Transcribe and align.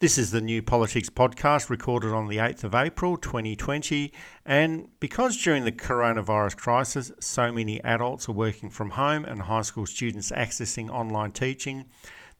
This 0.00 0.16
is 0.16 0.30
the 0.30 0.40
New 0.40 0.62
Politics 0.62 1.10
podcast 1.10 1.68
recorded 1.70 2.12
on 2.12 2.28
the 2.28 2.36
8th 2.36 2.62
of 2.62 2.72
April 2.72 3.16
2020. 3.16 4.12
And 4.46 4.90
because 5.00 5.36
during 5.42 5.64
the 5.64 5.72
coronavirus 5.72 6.56
crisis, 6.56 7.10
so 7.18 7.50
many 7.50 7.82
adults 7.82 8.28
are 8.28 8.32
working 8.32 8.70
from 8.70 8.90
home 8.90 9.24
and 9.24 9.42
high 9.42 9.62
school 9.62 9.86
students 9.86 10.30
accessing 10.30 10.88
online 10.88 11.32
teaching, 11.32 11.86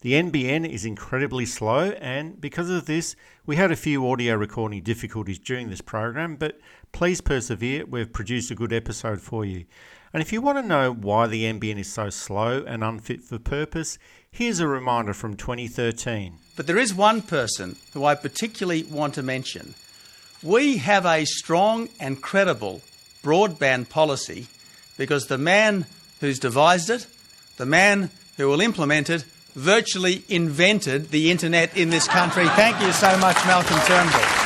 the 0.03 0.13
NBN 0.13 0.73
is 0.73 0.85
incredibly 0.85 1.45
slow. 1.45 1.91
And 2.01 2.41
because 2.41 2.71
of 2.71 2.87
this, 2.87 3.17
we 3.45 3.57
had 3.57 3.73
a 3.73 3.77
few 3.77 4.09
audio 4.09 4.37
recording 4.37 4.85
difficulties 4.85 5.41
during 5.41 5.69
this 5.69 5.81
program, 5.81 6.37
but 6.37 6.61
please 6.93 7.21
persevere. 7.21 7.85
We've 7.87 8.13
produced 8.13 8.53
a 8.53 8.55
good 8.55 8.73
episode 8.73 9.21
for 9.21 9.45
you. 9.45 9.65
And 10.13 10.23
if 10.23 10.33
you 10.33 10.41
want 10.41 10.59
to 10.59 10.63
know 10.63 10.93
why 10.93 11.27
the 11.27 11.43
NBN 11.43 11.81
is 11.81 11.93
so 11.93 12.09
slow 12.09 12.65
and 12.67 12.85
unfit 12.85 13.21
for 13.21 13.41
purpose, 13.41 13.99
here's 14.33 14.61
a 14.61 14.69
reminder 14.69 15.15
from 15.15 15.37
2013. 15.37 16.35
But 16.57 16.67
there 16.67 16.79
is 16.79 16.95
one 16.95 17.23
person 17.23 17.77
who 17.93 18.05
I 18.05 18.15
particularly 18.15 18.83
want 18.83 19.15
to 19.15 19.23
mention. 19.23 19.75
We 20.43 20.79
have 20.79 21.07
a 21.07 21.25
strong 21.25 21.89
and 22.01 22.21
credible 22.21 22.81
broadband 23.23 23.89
policy 23.89 24.47
because 24.97 25.27
the 25.27 25.39
man 25.39 25.87
who's 26.21 26.39
devised 26.39 26.91
it, 26.91 27.07
the 27.57 27.67
man 27.67 28.11
who 28.37 28.49
will 28.49 28.61
implement 28.61 29.11
it, 29.11 29.25
virtually 29.55 30.23
invented 30.29 31.11
the 31.11 31.31
internet 31.31 31.77
in 31.77 31.91
this 31.91 32.07
country. 32.07 32.47
Thank 32.51 32.81
you 32.81 32.93
so 32.93 33.17
much, 33.19 33.37
Malcolm 33.47 33.81
Turnbull. 33.87 34.38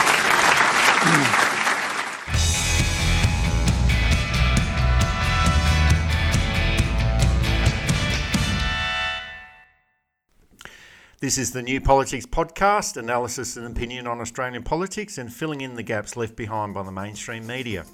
This 11.22 11.38
is 11.38 11.52
the 11.52 11.62
New 11.62 11.80
Politics 11.80 12.26
Podcast, 12.26 12.96
analysis 12.96 13.56
and 13.56 13.64
opinion 13.64 14.08
on 14.08 14.20
Australian 14.20 14.64
politics 14.64 15.18
and 15.18 15.32
filling 15.32 15.60
in 15.60 15.76
the 15.76 15.82
gaps 15.84 16.16
left 16.16 16.34
behind 16.34 16.74
by 16.74 16.82
the 16.82 16.90
mainstream 16.90 17.46
media. 17.46 17.84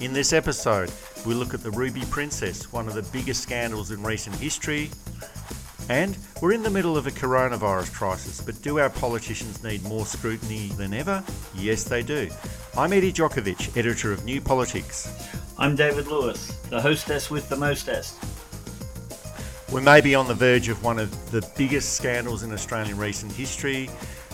In 0.00 0.14
this 0.14 0.32
episode, 0.32 0.90
we 1.26 1.34
look 1.34 1.52
at 1.52 1.62
the 1.62 1.70
Ruby 1.70 2.04
Princess, 2.08 2.72
one 2.72 2.88
of 2.88 2.94
the 2.94 3.02
biggest 3.12 3.42
scandals 3.42 3.90
in 3.90 4.02
recent 4.02 4.36
history. 4.36 4.90
And 5.90 6.16
we're 6.40 6.54
in 6.54 6.62
the 6.62 6.70
middle 6.70 6.96
of 6.96 7.06
a 7.06 7.10
coronavirus 7.10 7.92
crisis, 7.92 8.40
but 8.40 8.62
do 8.62 8.78
our 8.78 8.88
politicians 8.88 9.62
need 9.62 9.82
more 9.82 10.06
scrutiny 10.06 10.68
than 10.78 10.94
ever? 10.94 11.22
Yes, 11.54 11.84
they 11.84 12.02
do. 12.02 12.30
I'm 12.78 12.94
Eddie 12.94 13.12
Djokovic, 13.12 13.76
editor 13.76 14.10
of 14.10 14.24
New 14.24 14.40
Politics. 14.40 15.12
I'm 15.58 15.76
David 15.76 16.06
Lewis, 16.06 16.56
the 16.70 16.80
hostess 16.80 17.30
with 17.30 17.46
the 17.50 17.56
mostest. 17.56 18.16
We 19.74 19.80
may 19.80 20.00
be 20.00 20.14
on 20.14 20.28
the 20.28 20.34
verge 20.34 20.68
of 20.68 20.84
one 20.84 21.00
of 21.00 21.32
the 21.32 21.44
biggest 21.58 21.94
scandals 21.94 22.44
in 22.44 22.52
Australian 22.52 22.96
recent 22.96 23.32
history, 23.32 23.90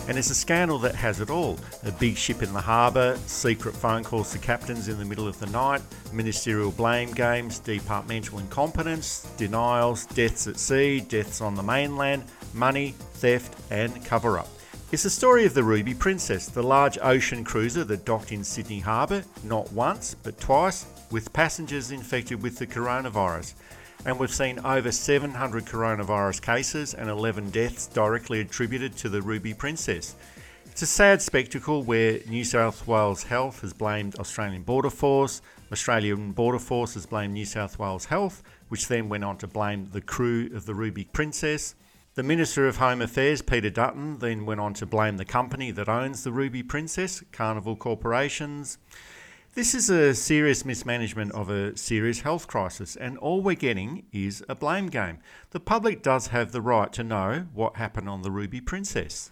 and 0.07 0.15
it's 0.15 0.29
a 0.29 0.35
scandal 0.35 0.77
that 0.77 0.93
has 0.93 1.19
it 1.19 1.31
all 1.31 1.57
a 1.83 1.91
big 1.93 2.15
ship 2.15 2.43
in 2.43 2.53
the 2.53 2.61
harbour, 2.61 3.17
secret 3.25 3.75
phone 3.75 4.03
calls 4.03 4.31
to 4.33 4.37
captains 4.37 4.87
in 4.87 4.99
the 4.99 5.03
middle 5.03 5.27
of 5.27 5.39
the 5.39 5.47
night, 5.47 5.81
ministerial 6.13 6.69
blame 6.69 7.11
games, 7.11 7.57
departmental 7.57 8.37
incompetence, 8.37 9.27
denials, 9.35 10.05
deaths 10.05 10.45
at 10.45 10.59
sea, 10.59 10.99
deaths 10.99 11.41
on 11.41 11.55
the 11.55 11.63
mainland, 11.63 12.23
money, 12.53 12.93
theft, 13.13 13.55
and 13.71 14.05
cover 14.05 14.37
up. 14.37 14.47
It's 14.91 15.03
the 15.03 15.09
story 15.09 15.47
of 15.47 15.55
the 15.55 15.63
Ruby 15.63 15.95
Princess, 15.95 16.49
the 16.49 16.61
large 16.61 16.99
ocean 17.01 17.43
cruiser 17.43 17.83
that 17.85 18.05
docked 18.05 18.31
in 18.31 18.43
Sydney 18.43 18.79
Harbour 18.79 19.23
not 19.43 19.71
once 19.71 20.15
but 20.21 20.39
twice 20.39 20.85
with 21.09 21.33
passengers 21.33 21.89
infected 21.89 22.43
with 22.43 22.59
the 22.59 22.67
coronavirus 22.67 23.55
and 24.05 24.19
we've 24.19 24.33
seen 24.33 24.59
over 24.59 24.91
700 24.91 25.65
coronavirus 25.65 26.41
cases 26.41 26.93
and 26.93 27.09
11 27.09 27.51
deaths 27.51 27.87
directly 27.87 28.41
attributed 28.41 28.95
to 28.97 29.09
the 29.09 29.21
Ruby 29.21 29.53
Princess. 29.53 30.15
It's 30.65 30.81
a 30.81 30.87
sad 30.87 31.21
spectacle 31.21 31.83
where 31.83 32.19
New 32.27 32.43
South 32.43 32.87
Wales 32.87 33.23
Health 33.23 33.61
has 33.61 33.73
blamed 33.73 34.15
Australian 34.15 34.63
Border 34.63 34.89
Force, 34.89 35.41
Australian 35.71 36.31
Border 36.31 36.59
Force 36.59 36.95
has 36.95 37.05
blamed 37.05 37.33
New 37.33 37.45
South 37.45 37.77
Wales 37.77 38.05
Health, 38.05 38.41
which 38.69 38.87
then 38.87 39.09
went 39.09 39.23
on 39.23 39.37
to 39.37 39.47
blame 39.47 39.89
the 39.91 40.01
crew 40.01 40.49
of 40.53 40.65
the 40.65 40.73
Ruby 40.73 41.05
Princess. 41.05 41.75
The 42.15 42.23
Minister 42.23 42.67
of 42.67 42.77
Home 42.77 43.01
Affairs, 43.01 43.41
Peter 43.41 43.69
Dutton, 43.69 44.19
then 44.19 44.45
went 44.45 44.59
on 44.59 44.73
to 44.75 44.85
blame 44.85 45.17
the 45.17 45.25
company 45.25 45.71
that 45.71 45.87
owns 45.87 46.23
the 46.23 46.31
Ruby 46.31 46.63
Princess, 46.63 47.23
Carnival 47.31 47.75
Corporations. 47.75 48.77
This 49.53 49.75
is 49.75 49.89
a 49.89 50.15
serious 50.15 50.63
mismanagement 50.63 51.33
of 51.33 51.49
a 51.49 51.75
serious 51.75 52.21
health 52.21 52.47
crisis, 52.47 52.95
and 52.95 53.17
all 53.17 53.41
we're 53.41 53.55
getting 53.55 54.05
is 54.13 54.41
a 54.47 54.55
blame 54.55 54.87
game. 54.87 55.17
The 55.49 55.59
public 55.59 56.01
does 56.01 56.27
have 56.27 56.53
the 56.53 56.61
right 56.61 56.91
to 56.93 57.03
know 57.03 57.47
what 57.53 57.75
happened 57.75 58.07
on 58.07 58.21
the 58.21 58.31
Ruby 58.31 58.61
Princess. 58.61 59.31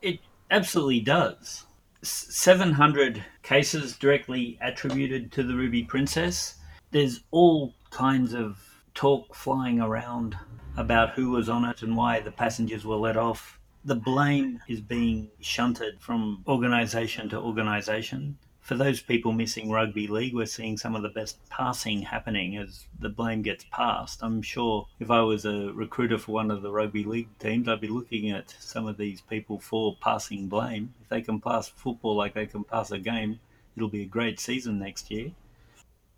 It 0.00 0.20
absolutely 0.52 1.00
does. 1.00 1.66
700 2.02 3.24
cases 3.42 3.96
directly 3.96 4.56
attributed 4.60 5.32
to 5.32 5.42
the 5.42 5.56
Ruby 5.56 5.82
Princess. 5.82 6.54
There's 6.92 7.24
all 7.32 7.74
kinds 7.90 8.34
of 8.34 8.56
talk 8.94 9.34
flying 9.34 9.80
around 9.80 10.36
about 10.76 11.10
who 11.14 11.30
was 11.30 11.48
on 11.48 11.64
it 11.64 11.82
and 11.82 11.96
why 11.96 12.20
the 12.20 12.30
passengers 12.30 12.84
were 12.84 12.94
let 12.94 13.16
off. 13.16 13.58
The 13.84 13.96
blame 13.96 14.60
is 14.68 14.80
being 14.80 15.28
shunted 15.40 16.00
from 16.00 16.44
organisation 16.46 17.28
to 17.30 17.40
organisation 17.40 18.38
for 18.70 18.76
those 18.76 19.02
people 19.02 19.32
missing 19.32 19.68
rugby 19.68 20.06
league, 20.06 20.32
we're 20.32 20.46
seeing 20.46 20.76
some 20.76 20.94
of 20.94 21.02
the 21.02 21.08
best 21.08 21.40
passing 21.48 22.02
happening 22.02 22.56
as 22.56 22.86
the 23.00 23.08
blame 23.08 23.42
gets 23.42 23.64
passed. 23.72 24.22
I'm 24.22 24.42
sure 24.42 24.86
if 25.00 25.10
I 25.10 25.22
was 25.22 25.44
a 25.44 25.72
recruiter 25.72 26.18
for 26.18 26.30
one 26.30 26.52
of 26.52 26.62
the 26.62 26.70
rugby 26.70 27.02
league 27.02 27.36
teams, 27.40 27.66
I'd 27.66 27.80
be 27.80 27.88
looking 27.88 28.30
at 28.30 28.54
some 28.60 28.86
of 28.86 28.96
these 28.96 29.22
people 29.22 29.58
for 29.58 29.96
passing 30.00 30.46
blame. 30.46 30.94
If 31.02 31.08
they 31.08 31.20
can 31.20 31.40
pass 31.40 31.66
football 31.66 32.14
like 32.14 32.34
they 32.34 32.46
can 32.46 32.62
pass 32.62 32.92
a 32.92 33.00
game, 33.00 33.40
it'll 33.74 33.88
be 33.88 34.02
a 34.02 34.06
great 34.06 34.38
season 34.38 34.78
next 34.78 35.10
year. 35.10 35.32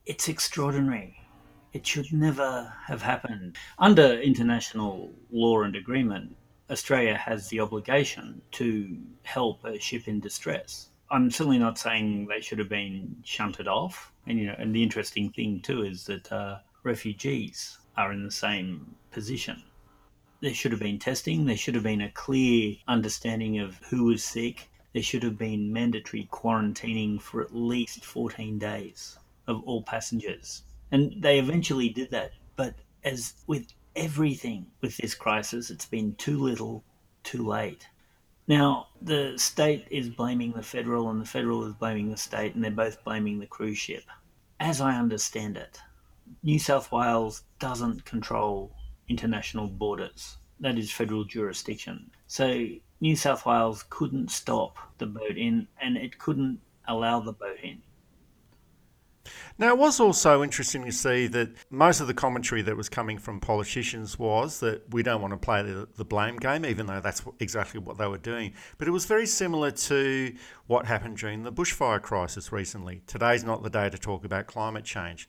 It's 0.04 0.28
extraordinary. 0.28 1.16
It 1.72 1.86
should 1.86 2.12
never 2.12 2.70
have 2.84 3.00
happened. 3.00 3.56
Under 3.78 4.20
international 4.20 5.10
law 5.30 5.62
and 5.62 5.74
agreement, 5.74 6.36
Australia 6.68 7.16
has 7.16 7.48
the 7.48 7.60
obligation 7.60 8.42
to 8.50 8.98
help 9.22 9.64
a 9.64 9.78
ship 9.78 10.06
in 10.06 10.20
distress 10.20 10.90
I'm 11.12 11.30
certainly 11.30 11.58
not 11.58 11.78
saying 11.78 12.26
they 12.26 12.40
should 12.40 12.58
have 12.58 12.70
been 12.70 13.16
shunted 13.22 13.68
off. 13.68 14.12
And 14.26 14.38
you 14.38 14.46
know, 14.46 14.56
and 14.58 14.74
the 14.74 14.82
interesting 14.82 15.30
thing 15.30 15.60
too 15.60 15.82
is 15.82 16.06
that 16.06 16.32
uh, 16.32 16.60
refugees 16.84 17.78
are 17.98 18.12
in 18.12 18.24
the 18.24 18.30
same 18.30 18.94
position. 19.10 19.62
There 20.40 20.54
should 20.54 20.72
have 20.72 20.80
been 20.80 20.98
testing. 20.98 21.44
There 21.44 21.56
should 21.56 21.74
have 21.74 21.84
been 21.84 22.00
a 22.00 22.10
clear 22.10 22.76
understanding 22.88 23.58
of 23.58 23.76
who 23.90 24.04
was 24.04 24.24
sick. 24.24 24.70
There 24.94 25.02
should 25.02 25.22
have 25.22 25.36
been 25.36 25.70
mandatory 25.70 26.28
quarantining 26.32 27.20
for 27.20 27.42
at 27.42 27.54
least 27.54 28.06
14 28.06 28.58
days 28.58 29.18
of 29.46 29.62
all 29.64 29.82
passengers. 29.82 30.62
And 30.90 31.22
they 31.22 31.38
eventually 31.38 31.90
did 31.90 32.10
that. 32.10 32.32
But 32.56 32.76
as 33.04 33.34
with 33.46 33.66
everything 33.94 34.66
with 34.80 34.96
this 34.96 35.14
crisis, 35.14 35.70
it's 35.70 35.86
been 35.86 36.14
too 36.14 36.38
little, 36.38 36.84
too 37.22 37.46
late. 37.46 37.86
Now, 38.48 38.88
the 39.00 39.34
state 39.36 39.86
is 39.90 40.08
blaming 40.08 40.52
the 40.52 40.62
federal, 40.62 41.10
and 41.10 41.20
the 41.20 41.26
federal 41.26 41.64
is 41.64 41.74
blaming 41.74 42.10
the 42.10 42.16
state, 42.16 42.54
and 42.54 42.62
they're 42.62 42.70
both 42.70 43.04
blaming 43.04 43.38
the 43.38 43.46
cruise 43.46 43.78
ship. 43.78 44.04
As 44.58 44.80
I 44.80 44.98
understand 44.98 45.56
it, 45.56 45.80
New 46.42 46.58
South 46.58 46.90
Wales 46.90 47.44
doesn't 47.58 48.04
control 48.04 48.72
international 49.08 49.68
borders. 49.68 50.38
That 50.60 50.78
is 50.78 50.90
federal 50.90 51.24
jurisdiction. 51.24 52.10
So 52.26 52.66
New 53.00 53.16
South 53.16 53.46
Wales 53.46 53.84
couldn't 53.90 54.30
stop 54.30 54.76
the 54.98 55.06
boat 55.06 55.36
in, 55.36 55.68
and 55.80 55.96
it 55.96 56.18
couldn't 56.18 56.60
allow 56.88 57.20
the 57.20 57.32
boat 57.32 57.58
in. 57.62 57.82
Now, 59.62 59.68
it 59.68 59.78
was 59.78 60.00
also 60.00 60.42
interesting 60.42 60.84
to 60.86 60.90
see 60.90 61.28
that 61.28 61.50
most 61.70 62.00
of 62.00 62.08
the 62.08 62.14
commentary 62.14 62.62
that 62.62 62.76
was 62.76 62.88
coming 62.88 63.16
from 63.16 63.38
politicians 63.38 64.18
was 64.18 64.58
that 64.58 64.92
we 64.92 65.04
don't 65.04 65.22
want 65.22 65.34
to 65.34 65.36
play 65.36 65.62
the, 65.62 65.86
the, 65.94 66.04
blame 66.04 66.34
game, 66.34 66.66
even 66.66 66.86
though 66.86 66.98
that's 66.98 67.22
exactly 67.38 67.78
what 67.78 67.96
they 67.96 68.08
were 68.08 68.18
doing. 68.18 68.54
But 68.76 68.88
it 68.88 68.90
was 68.90 69.04
very 69.04 69.24
similar 69.24 69.70
to 69.70 70.34
what 70.66 70.86
happened 70.86 71.18
during 71.18 71.44
the 71.44 71.52
bushfire 71.52 72.02
crisis 72.02 72.50
recently. 72.50 73.02
Today's 73.06 73.44
not 73.44 73.62
the 73.62 73.70
day 73.70 73.88
to 73.88 73.96
talk 73.96 74.24
about 74.24 74.48
climate 74.48 74.82
change. 74.82 75.28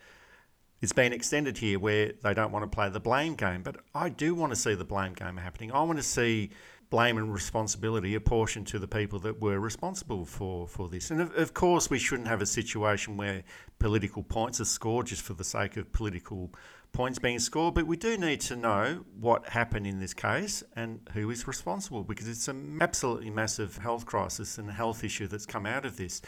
It's 0.81 0.94
been 0.94 1.13
extended 1.13 1.59
here 1.59 1.77
where 1.77 2.13
they 2.24 2.33
don't 2.33 2.51
want 2.51 2.63
to 2.63 2.75
play 2.75 2.89
the 2.89 3.00
blame 3.00 3.35
game, 3.35 3.62
but 3.62 3.81
I 3.94 4.09
do 4.09 4.33
want 4.33 4.51
to 4.51 4.56
see 4.56 4.74
the 4.74 4.83
blame 4.83 5.13
game 5.13 5.38
happening. 5.38 5.71
I 5.71 5.83
want 5.83 6.00
to 6.00 6.03
see 6.03 6.50
blame 6.94 7.18
and 7.18 7.34
responsibility 7.34 8.13
apportioned 8.13 8.68
to 8.68 8.78
the 8.78 8.88
people 8.88 9.18
that 9.18 9.42
were 9.42 9.60
responsible 9.60 10.25
for, 10.25 10.68
for 10.68 10.88
this. 10.88 11.10
And 11.10 11.22
of, 11.22 11.36
of, 11.36 11.51
course, 11.51 11.90
we 11.90 11.98
shouldn't 11.98 12.28
have 12.28 12.40
a 12.40 12.45
situation 12.45 13.18
where 13.18 13.42
political 13.80 14.22
points 14.22 14.62
are 14.62 14.66
scored 14.66 15.07
just 15.07 15.24
for 15.24 15.34
the 15.34 15.44
sake 15.44 15.75
of 15.75 15.92
political 15.92 16.54
points 16.92 17.18
being 17.18 17.40
scored, 17.40 17.74
but 17.74 17.88
we 17.88 17.98
do 17.98 18.16
need 18.16 18.42
to 18.42 18.56
know 18.56 19.06
what 19.19 19.50
happened 19.50 19.88
in 19.88 20.00
this 20.00 20.13
case 20.13 20.62
and 20.75 21.00
who 21.13 21.31
is 21.31 21.48
responsible 21.48 22.04
because 22.04 22.28
it's 22.28 22.48
an 22.48 22.78
absolutely 22.80 23.31
massive 23.31 23.78
health 23.78 24.06
crisis 24.06 24.60
and 24.60 24.69
health 24.69 25.04
issue 25.04 25.25
that's 25.25 25.48
come 25.48 25.66
out 25.66 25.88
of 25.88 25.98
this. 25.98 26.22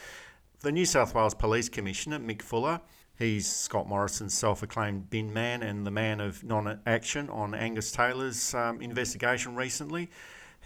The 0.61 0.71
New 0.71 0.85
South 0.85 1.13
Wales 1.13 1.35
Police 1.35 1.69
Commissioner, 1.69 2.17
Mick 2.17 2.41
Fuller, 2.41 2.81
He's 3.17 3.49
Scott 3.49 3.87
Morrison's 3.87 4.33
self 4.33 4.61
acclaimed 4.61 5.09
bin 5.09 5.31
man 5.31 5.63
and 5.63 5.87
the 5.87 5.91
man 5.91 6.19
of 6.19 6.43
non 6.43 6.81
action 6.85 7.29
on 7.29 7.55
Angus 7.55 7.91
Taylor's 7.91 8.53
um, 8.53 8.81
investigation 8.81 9.55
recently. 9.55 10.09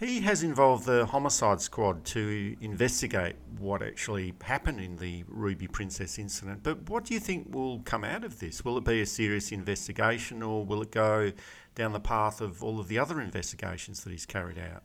He 0.00 0.20
has 0.22 0.42
involved 0.42 0.86
the 0.86 1.04
homicide 1.04 1.60
squad 1.60 2.06
to 2.06 2.56
investigate 2.62 3.36
what 3.58 3.82
actually 3.82 4.32
happened 4.40 4.80
in 4.80 4.96
the 4.96 5.24
Ruby 5.28 5.68
Princess 5.68 6.18
incident. 6.18 6.62
But 6.62 6.88
what 6.88 7.04
do 7.04 7.12
you 7.12 7.20
think 7.20 7.54
will 7.54 7.80
come 7.80 8.02
out 8.02 8.24
of 8.24 8.38
this? 8.38 8.64
Will 8.64 8.78
it 8.78 8.84
be 8.84 9.02
a 9.02 9.06
serious 9.06 9.52
investigation 9.52 10.42
or 10.42 10.64
will 10.64 10.80
it 10.80 10.90
go 10.90 11.32
down 11.74 11.92
the 11.92 12.00
path 12.00 12.40
of 12.40 12.64
all 12.64 12.80
of 12.80 12.88
the 12.88 12.98
other 12.98 13.20
investigations 13.20 14.02
that 14.04 14.10
he's 14.10 14.24
carried 14.24 14.58
out? 14.58 14.84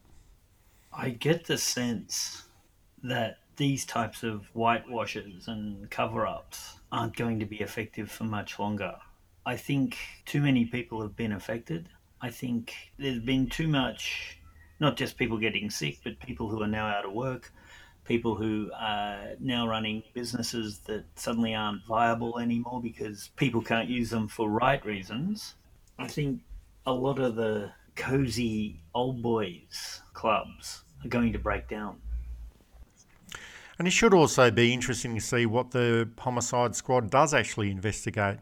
I 0.91 1.11
get 1.11 1.45
the 1.45 1.57
sense 1.57 2.43
that 3.01 3.37
these 3.55 3.85
types 3.85 4.21
of 4.21 4.47
whitewashes 4.47 5.47
and 5.47 5.89
cover 5.89 6.27
ups 6.27 6.81
aren't 6.91 7.15
going 7.15 7.39
to 7.39 7.45
be 7.45 7.61
effective 7.61 8.11
for 8.11 8.25
much 8.25 8.59
longer. 8.59 8.95
I 9.45 9.55
think 9.55 9.97
too 10.25 10.41
many 10.41 10.65
people 10.65 11.01
have 11.01 11.15
been 11.15 11.31
affected. 11.31 11.87
I 12.19 12.31
think 12.31 12.73
there's 12.97 13.19
been 13.19 13.47
too 13.47 13.69
much 13.69 14.39
not 14.79 14.97
just 14.97 15.17
people 15.17 15.37
getting 15.37 15.69
sick, 15.69 15.99
but 16.03 16.19
people 16.19 16.49
who 16.49 16.61
are 16.61 16.67
now 16.67 16.87
out 16.87 17.05
of 17.05 17.13
work, 17.13 17.51
people 18.05 18.35
who 18.35 18.69
are 18.77 19.31
now 19.39 19.67
running 19.67 20.03
businesses 20.13 20.79
that 20.85 21.05
suddenly 21.15 21.55
aren't 21.55 21.85
viable 21.85 22.39
anymore 22.39 22.81
because 22.81 23.29
people 23.35 23.61
can't 23.61 23.89
use 23.89 24.09
them 24.09 24.27
for 24.27 24.49
right 24.49 24.83
reasons. 24.85 25.55
I 25.97 26.07
think 26.07 26.41
a 26.85 26.93
lot 26.93 27.19
of 27.19 27.35
the 27.35 27.71
cozy 27.95 28.81
old 28.93 29.21
boys 29.21 30.01
clubs 30.13 30.83
are 31.03 31.07
going 31.09 31.33
to 31.33 31.39
break 31.39 31.67
down. 31.67 31.97
And 33.77 33.87
it 33.87 33.91
should 33.91 34.13
also 34.13 34.51
be 34.51 34.73
interesting 34.73 35.15
to 35.15 35.21
see 35.21 35.45
what 35.45 35.71
the 35.71 36.09
homicide 36.17 36.75
squad 36.75 37.09
does 37.09 37.33
actually 37.33 37.71
investigate. 37.71 38.37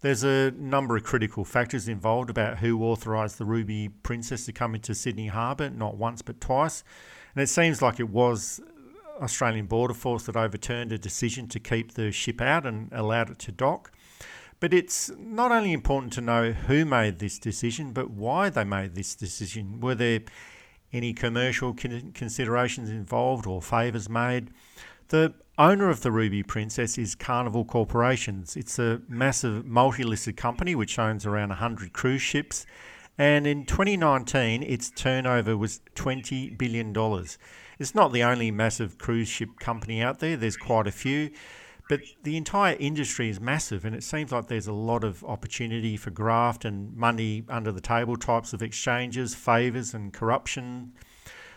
There's 0.00 0.24
a 0.24 0.50
number 0.50 0.94
of 0.96 1.04
critical 1.04 1.44
factors 1.44 1.88
involved 1.88 2.28
about 2.28 2.58
who 2.58 2.82
authorised 2.82 3.38
the 3.38 3.46
Ruby 3.46 3.88
Princess 3.88 4.44
to 4.44 4.52
come 4.52 4.74
into 4.74 4.94
Sydney 4.94 5.28
Harbour, 5.28 5.70
not 5.70 5.96
once 5.96 6.20
but 6.20 6.40
twice. 6.40 6.84
And 7.34 7.42
it 7.42 7.48
seems 7.48 7.80
like 7.80 7.98
it 7.98 8.10
was 8.10 8.60
Australian 9.22 9.66
Border 9.66 9.94
Force 9.94 10.24
that 10.24 10.36
overturned 10.36 10.92
a 10.92 10.98
decision 10.98 11.48
to 11.48 11.60
keep 11.60 11.94
the 11.94 12.12
ship 12.12 12.42
out 12.42 12.66
and 12.66 12.92
allowed 12.92 13.30
it 13.30 13.38
to 13.40 13.52
dock. 13.52 13.90
But 14.60 14.74
it's 14.74 15.10
not 15.18 15.50
only 15.50 15.72
important 15.72 16.12
to 16.14 16.20
know 16.20 16.52
who 16.52 16.84
made 16.84 17.18
this 17.18 17.38
decision, 17.38 17.92
but 17.92 18.10
why 18.10 18.50
they 18.50 18.64
made 18.64 18.94
this 18.94 19.14
decision. 19.14 19.80
Were 19.80 19.94
there 19.94 20.20
any 20.94 21.12
commercial 21.12 21.74
considerations 21.74 22.88
involved 22.88 23.46
or 23.46 23.60
favours 23.60 24.08
made? 24.08 24.50
The 25.08 25.34
owner 25.58 25.90
of 25.90 26.00
the 26.00 26.10
Ruby 26.10 26.42
Princess 26.42 26.96
is 26.96 27.14
Carnival 27.14 27.64
Corporations. 27.64 28.56
It's 28.56 28.78
a 28.78 29.02
massive 29.08 29.66
multi 29.66 30.04
listed 30.04 30.36
company 30.36 30.74
which 30.74 30.98
owns 30.98 31.26
around 31.26 31.50
100 31.50 31.92
cruise 31.92 32.22
ships. 32.22 32.64
And 33.18 33.46
in 33.46 33.66
2019, 33.66 34.62
its 34.62 34.90
turnover 34.90 35.56
was 35.56 35.80
$20 35.94 36.56
billion. 36.56 36.94
It's 37.78 37.94
not 37.94 38.12
the 38.12 38.22
only 38.22 38.50
massive 38.50 38.98
cruise 38.98 39.28
ship 39.28 39.60
company 39.60 40.02
out 40.02 40.20
there, 40.20 40.36
there's 40.36 40.56
quite 40.56 40.86
a 40.86 40.92
few. 40.92 41.30
But 41.88 42.00
the 42.22 42.36
entire 42.36 42.76
industry 42.78 43.28
is 43.28 43.40
massive, 43.40 43.84
and 43.84 43.94
it 43.94 44.02
seems 44.02 44.32
like 44.32 44.48
there's 44.48 44.66
a 44.66 44.72
lot 44.72 45.04
of 45.04 45.22
opportunity 45.24 45.96
for 45.96 46.10
graft 46.10 46.64
and 46.64 46.96
money 46.96 47.44
under 47.48 47.70
the 47.72 47.80
table 47.80 48.16
types 48.16 48.52
of 48.52 48.62
exchanges, 48.62 49.34
favours, 49.34 49.92
and 49.92 50.12
corruption 50.12 50.92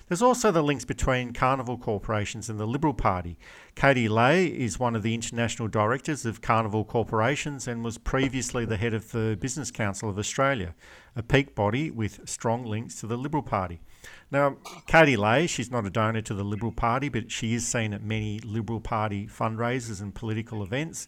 there's 0.07 0.21
also 0.21 0.51
the 0.51 0.61
links 0.61 0.85
between 0.85 1.33
Carnival 1.33 1.77
Corporations 1.77 2.49
and 2.49 2.57
the 2.57 2.65
Liberal 2.65 2.93
Party. 2.93 3.37
Katie 3.75 4.07
Lahey 4.07 4.55
is 4.55 4.79
one 4.79 4.95
of 4.95 5.03
the 5.03 5.13
international 5.13 5.67
directors 5.67 6.25
of 6.25 6.39
Carnival 6.39 6.85
Corporations 6.85 7.67
and 7.67 7.83
was 7.83 7.97
previously 7.97 8.63
the 8.63 8.77
head 8.77 8.93
of 8.93 9.11
the 9.11 9.37
Business 9.39 9.69
Council 9.69 10.09
of 10.09 10.17
Australia, 10.17 10.75
a 11.17 11.21
peak 11.21 11.55
body 11.55 11.91
with 11.91 12.21
strong 12.27 12.63
links 12.63 13.01
to 13.01 13.07
the 13.07 13.17
Liberal 13.17 13.43
Party. 13.43 13.81
Now, 14.29 14.57
Katie 14.87 15.15
Lahey, 15.15 15.47
she's 15.47 15.71
not 15.71 15.85
a 15.85 15.89
donor 15.89 16.21
to 16.21 16.33
the 16.33 16.43
Liberal 16.43 16.71
Party, 16.71 17.09
but 17.09 17.31
she 17.31 17.53
is 17.53 17.65
seen 17.65 17.93
at 17.93 18.03
many 18.03 18.39
Liberal 18.39 18.81
Party 18.81 19.27
fundraisers 19.27 20.01
and 20.01 20.13
political 20.13 20.63
events. 20.63 21.07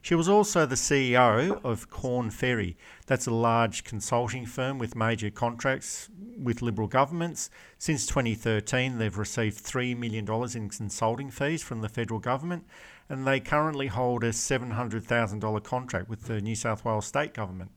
She 0.00 0.14
was 0.14 0.28
also 0.28 0.64
the 0.64 0.74
CEO 0.74 1.62
of 1.64 1.90
Korn 1.90 2.30
Ferry. 2.30 2.76
That's 3.06 3.26
a 3.26 3.34
large 3.34 3.84
consulting 3.84 4.46
firm 4.46 4.78
with 4.78 4.96
major 4.96 5.30
contracts 5.30 6.08
with 6.38 6.62
Liberal 6.62 6.88
governments. 6.88 7.50
Since 7.78 8.06
2013, 8.06 8.98
they've 8.98 9.18
received 9.18 9.62
$3 9.62 9.96
million 9.96 10.26
in 10.54 10.68
consulting 10.68 11.30
fees 11.30 11.62
from 11.62 11.80
the 11.80 11.88
federal 11.88 12.20
government, 12.20 12.64
and 13.08 13.26
they 13.26 13.40
currently 13.40 13.88
hold 13.88 14.24
a 14.24 14.30
$700,000 14.30 15.64
contract 15.64 16.08
with 16.08 16.22
the 16.22 16.40
New 16.40 16.54
South 16.54 16.84
Wales 16.84 17.06
state 17.06 17.34
government. 17.34 17.72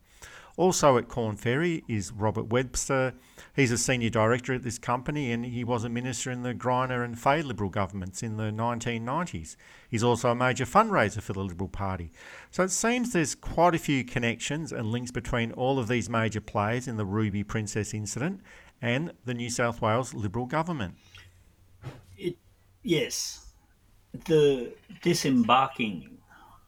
Also 0.58 0.98
at 0.98 1.08
Korn 1.08 1.38
Ferry 1.38 1.84
is 1.88 2.12
Robert 2.12 2.48
Webster. 2.48 3.14
He's 3.56 3.72
a 3.72 3.78
senior 3.78 4.10
director 4.10 4.54
at 4.54 4.64
this 4.64 4.78
company 4.78 5.32
and 5.32 5.46
he 5.46 5.64
was 5.64 5.84
a 5.84 5.90
minister 5.90 6.32
in 6.32 6.44
the 6.44 6.54
Greiner 6.54 7.04
and 7.04 7.18
Fahey 7.18 7.42
Liberal 7.42 7.70
governments 7.70 8.22
in 8.22 8.38
the 8.38 8.52
1990s. 8.52 9.56
He's 9.90 10.04
also 10.04 10.30
a 10.32 10.36
major 10.36 10.66
fundraiser 10.66 11.22
for 11.22 11.34
the 11.34 11.44
Liberal 11.44 11.70
Party. 11.70 12.12
So 12.50 12.64
it 12.64 12.72
seems 12.72 13.14
there's 13.14 13.36
quite 13.36 13.76
a 13.76 13.80
few 13.80 14.04
connections 14.04 14.72
and 14.72 14.88
links 14.92 15.12
between 15.12 15.52
all 15.54 15.80
of 15.80 15.88
these 15.88 16.10
major 16.10 16.42
players 16.42 16.88
in 16.88 16.98
the 16.98 17.06
Ruby 17.06 17.44
Princess 17.44 17.94
incident 17.94 18.42
and 18.82 19.14
the 19.26 19.34
New 19.34 19.50
South 19.50 19.82
Wales 19.82 20.14
Liberal 20.14 20.46
government. 20.46 20.96
It, 22.18 22.38
yes. 22.84 23.48
The 24.26 24.74
disembarking 25.02 26.18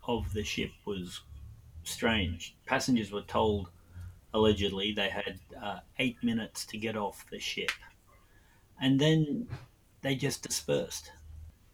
of 0.08 0.34
the 0.34 0.44
ship 0.44 0.72
was 0.86 1.22
strange. 1.84 2.56
Passengers 2.66 3.12
were 3.12 3.22
told, 3.22 3.70
allegedly, 4.34 4.92
they 4.92 5.10
had 5.10 5.40
uh, 5.62 5.80
eight 6.00 6.18
minutes 6.24 6.66
to 6.68 6.78
get 6.78 6.98
off 6.98 7.26
the 7.32 7.40
ship. 7.40 7.72
And 8.82 9.00
then 9.00 9.48
they 10.02 10.16
just 10.16 10.44
dispersed. 10.44 11.12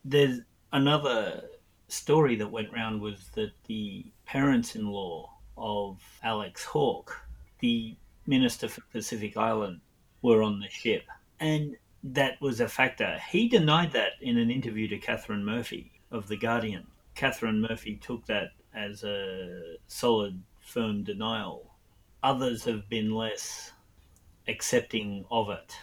There's 0.05 0.39
another 0.71 1.43
story 1.87 2.35
that 2.35 2.51
went 2.51 2.71
round 2.71 3.01
was 3.01 3.29
that 3.35 3.51
the 3.67 4.05
parents 4.25 4.75
in 4.75 4.87
law 4.87 5.33
of 5.57 5.99
Alex 6.23 6.63
Hawke, 6.63 7.15
the 7.59 7.95
Minister 8.27 8.67
for 8.67 8.81
Pacific 8.91 9.35
Island, 9.35 9.81
were 10.21 10.43
on 10.43 10.59
the 10.59 10.69
ship. 10.69 11.03
And 11.39 11.75
that 12.03 12.39
was 12.41 12.59
a 12.59 12.67
factor. 12.67 13.19
He 13.29 13.49
denied 13.49 13.91
that 13.93 14.13
in 14.21 14.37
an 14.37 14.51
interview 14.51 14.87
to 14.89 14.97
Katharine 14.97 15.43
Murphy 15.43 15.91
of 16.11 16.27
The 16.27 16.37
Guardian. 16.37 16.87
Katharine 17.15 17.61
Murphy 17.61 17.95
took 17.95 18.25
that 18.27 18.51
as 18.73 19.03
a 19.03 19.75
solid, 19.87 20.41
firm 20.61 21.03
denial. 21.03 21.75
Others 22.23 22.65
have 22.65 22.89
been 22.89 23.13
less 23.13 23.71
accepting 24.47 25.25
of 25.31 25.49
it. 25.49 25.75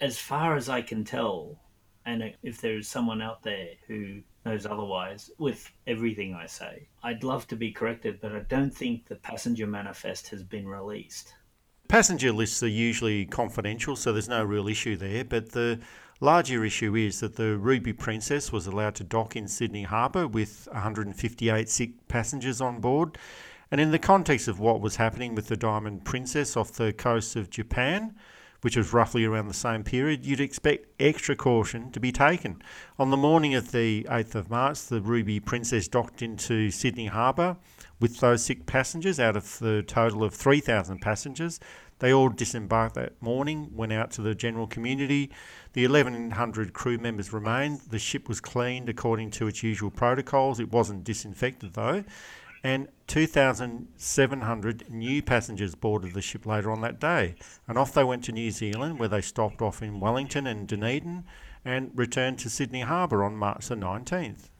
As 0.00 0.18
far 0.18 0.56
as 0.56 0.68
I 0.68 0.82
can 0.82 1.04
tell, 1.04 1.58
and 2.06 2.34
if 2.42 2.60
there 2.60 2.76
is 2.78 2.88
someone 2.88 3.22
out 3.22 3.42
there 3.42 3.68
who 3.86 4.20
knows 4.44 4.64
otherwise 4.64 5.30
with 5.38 5.70
everything 5.86 6.34
I 6.34 6.46
say, 6.46 6.88
I'd 7.02 7.22
love 7.22 7.46
to 7.48 7.56
be 7.56 7.72
corrected, 7.72 8.20
but 8.20 8.32
I 8.32 8.40
don't 8.40 8.74
think 8.74 9.06
the 9.06 9.16
passenger 9.16 9.66
manifest 9.66 10.28
has 10.28 10.42
been 10.42 10.66
released. 10.66 11.34
Passenger 11.88 12.32
lists 12.32 12.62
are 12.62 12.68
usually 12.68 13.26
confidential, 13.26 13.96
so 13.96 14.12
there's 14.12 14.28
no 14.28 14.44
real 14.44 14.68
issue 14.68 14.96
there, 14.96 15.24
but 15.24 15.50
the 15.50 15.80
Larger 16.22 16.66
issue 16.66 16.94
is 16.96 17.20
that 17.20 17.36
the 17.36 17.56
Ruby 17.56 17.94
Princess 17.94 18.52
was 18.52 18.66
allowed 18.66 18.94
to 18.96 19.04
dock 19.04 19.36
in 19.36 19.48
Sydney 19.48 19.84
Harbour 19.84 20.28
with 20.28 20.68
158 20.70 21.66
sick 21.66 22.08
passengers 22.08 22.60
on 22.60 22.78
board. 22.78 23.16
And 23.70 23.80
in 23.80 23.90
the 23.90 23.98
context 23.98 24.46
of 24.46 24.60
what 24.60 24.82
was 24.82 24.96
happening 24.96 25.34
with 25.34 25.46
the 25.46 25.56
Diamond 25.56 26.04
Princess 26.04 26.58
off 26.58 26.72
the 26.72 26.92
coast 26.92 27.36
of 27.36 27.48
Japan, 27.48 28.14
which 28.60 28.76
was 28.76 28.92
roughly 28.92 29.24
around 29.24 29.48
the 29.48 29.54
same 29.54 29.82
period, 29.82 30.26
you'd 30.26 30.42
expect 30.42 30.88
extra 31.00 31.34
caution 31.34 31.90
to 31.92 32.00
be 32.00 32.12
taken. 32.12 32.60
On 32.98 33.08
the 33.08 33.16
morning 33.16 33.54
of 33.54 33.72
the 33.72 34.04
8th 34.10 34.34
of 34.34 34.50
March, 34.50 34.88
the 34.88 35.00
Ruby 35.00 35.40
Princess 35.40 35.88
docked 35.88 36.20
into 36.20 36.70
Sydney 36.70 37.06
Harbour 37.06 37.56
with 37.98 38.20
those 38.20 38.44
sick 38.44 38.66
passengers 38.66 39.18
out 39.18 39.36
of 39.36 39.58
the 39.60 39.82
total 39.86 40.22
of 40.22 40.34
3,000 40.34 40.98
passengers. 41.00 41.60
They 42.00 42.12
all 42.12 42.30
disembarked 42.30 42.96
that 42.96 43.20
morning, 43.22 43.70
went 43.72 43.92
out 43.92 44.10
to 44.12 44.22
the 44.22 44.34
general 44.34 44.66
community. 44.66 45.30
The 45.74 45.86
1,100 45.86 46.72
crew 46.72 46.98
members 46.98 47.32
remained. 47.32 47.80
The 47.82 47.98
ship 47.98 48.28
was 48.28 48.40
cleaned 48.40 48.88
according 48.88 49.30
to 49.32 49.46
its 49.46 49.62
usual 49.62 49.90
protocols. 49.90 50.58
It 50.58 50.72
wasn't 50.72 51.04
disinfected 51.04 51.74
though. 51.74 52.04
And 52.64 52.88
2,700 53.06 54.90
new 54.90 55.22
passengers 55.22 55.74
boarded 55.74 56.12
the 56.12 56.20
ship 56.20 56.44
later 56.44 56.70
on 56.70 56.80
that 56.82 57.00
day. 57.00 57.36
And 57.68 57.78
off 57.78 57.94
they 57.94 58.04
went 58.04 58.24
to 58.24 58.32
New 58.32 58.50
Zealand, 58.50 58.98
where 58.98 59.08
they 59.08 59.22
stopped 59.22 59.62
off 59.62 59.82
in 59.82 60.00
Wellington 60.00 60.46
and 60.46 60.66
Dunedin 60.66 61.24
and 61.64 61.90
returned 61.94 62.38
to 62.40 62.50
Sydney 62.50 62.82
Harbour 62.82 63.24
on 63.24 63.36
March 63.36 63.68
the 63.68 63.76
19th. 63.76 64.50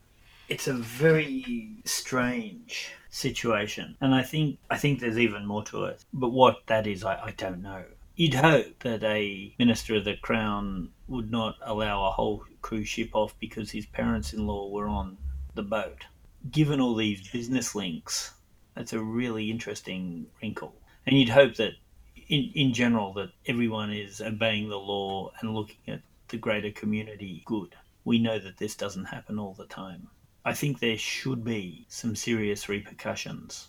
It's 0.50 0.68
a 0.68 0.74
very 0.74 1.76
strange 1.84 2.92
situation. 3.08 3.96
And 4.00 4.14
I 4.14 4.22
think 4.22 4.58
I 4.68 4.76
think 4.76 4.98
there's 4.98 5.18
even 5.18 5.46
more 5.46 5.64
to 5.64 5.84
it. 5.84 6.04
But 6.12 6.30
what 6.30 6.66
that 6.66 6.86
is, 6.86 7.04
I, 7.04 7.20
I 7.26 7.30
don't 7.36 7.62
know. 7.62 7.84
You'd 8.16 8.34
hope 8.34 8.80
that 8.80 9.02
a 9.04 9.54
minister 9.58 9.94
of 9.94 10.04
the 10.04 10.16
crown 10.16 10.90
would 11.08 11.30
not 11.30 11.54
allow 11.62 12.04
a 12.04 12.10
whole 12.10 12.44
cruise 12.60 12.88
ship 12.88 13.10
off 13.14 13.34
because 13.38 13.70
his 13.70 13.86
parents-in-law 13.86 14.70
were 14.70 14.88
on 14.88 15.16
the 15.54 15.62
boat. 15.62 16.04
Given 16.50 16.80
all 16.80 16.94
these 16.94 17.28
business 17.28 17.74
links, 17.74 18.34
that's 18.74 18.92
a 18.92 19.00
really 19.00 19.50
interesting 19.50 20.26
wrinkle. 20.42 20.74
And 21.06 21.16
you'd 21.16 21.30
hope 21.30 21.54
that 21.56 21.72
in, 22.28 22.50
in 22.54 22.72
general 22.72 23.12
that 23.14 23.30
everyone 23.46 23.92
is 23.92 24.20
obeying 24.20 24.68
the 24.68 24.78
law 24.78 25.30
and 25.40 25.54
looking 25.54 25.80
at 25.88 26.02
the 26.28 26.36
greater 26.36 26.70
community 26.70 27.42
good. 27.46 27.74
We 28.04 28.18
know 28.18 28.38
that 28.38 28.58
this 28.58 28.74
doesn't 28.74 29.06
happen 29.06 29.38
all 29.38 29.54
the 29.54 29.66
time. 29.66 30.08
I 30.44 30.54
think 30.54 30.78
there 30.78 30.96
should 30.96 31.44
be 31.44 31.86
some 31.88 32.16
serious 32.16 32.68
repercussions. 32.68 33.68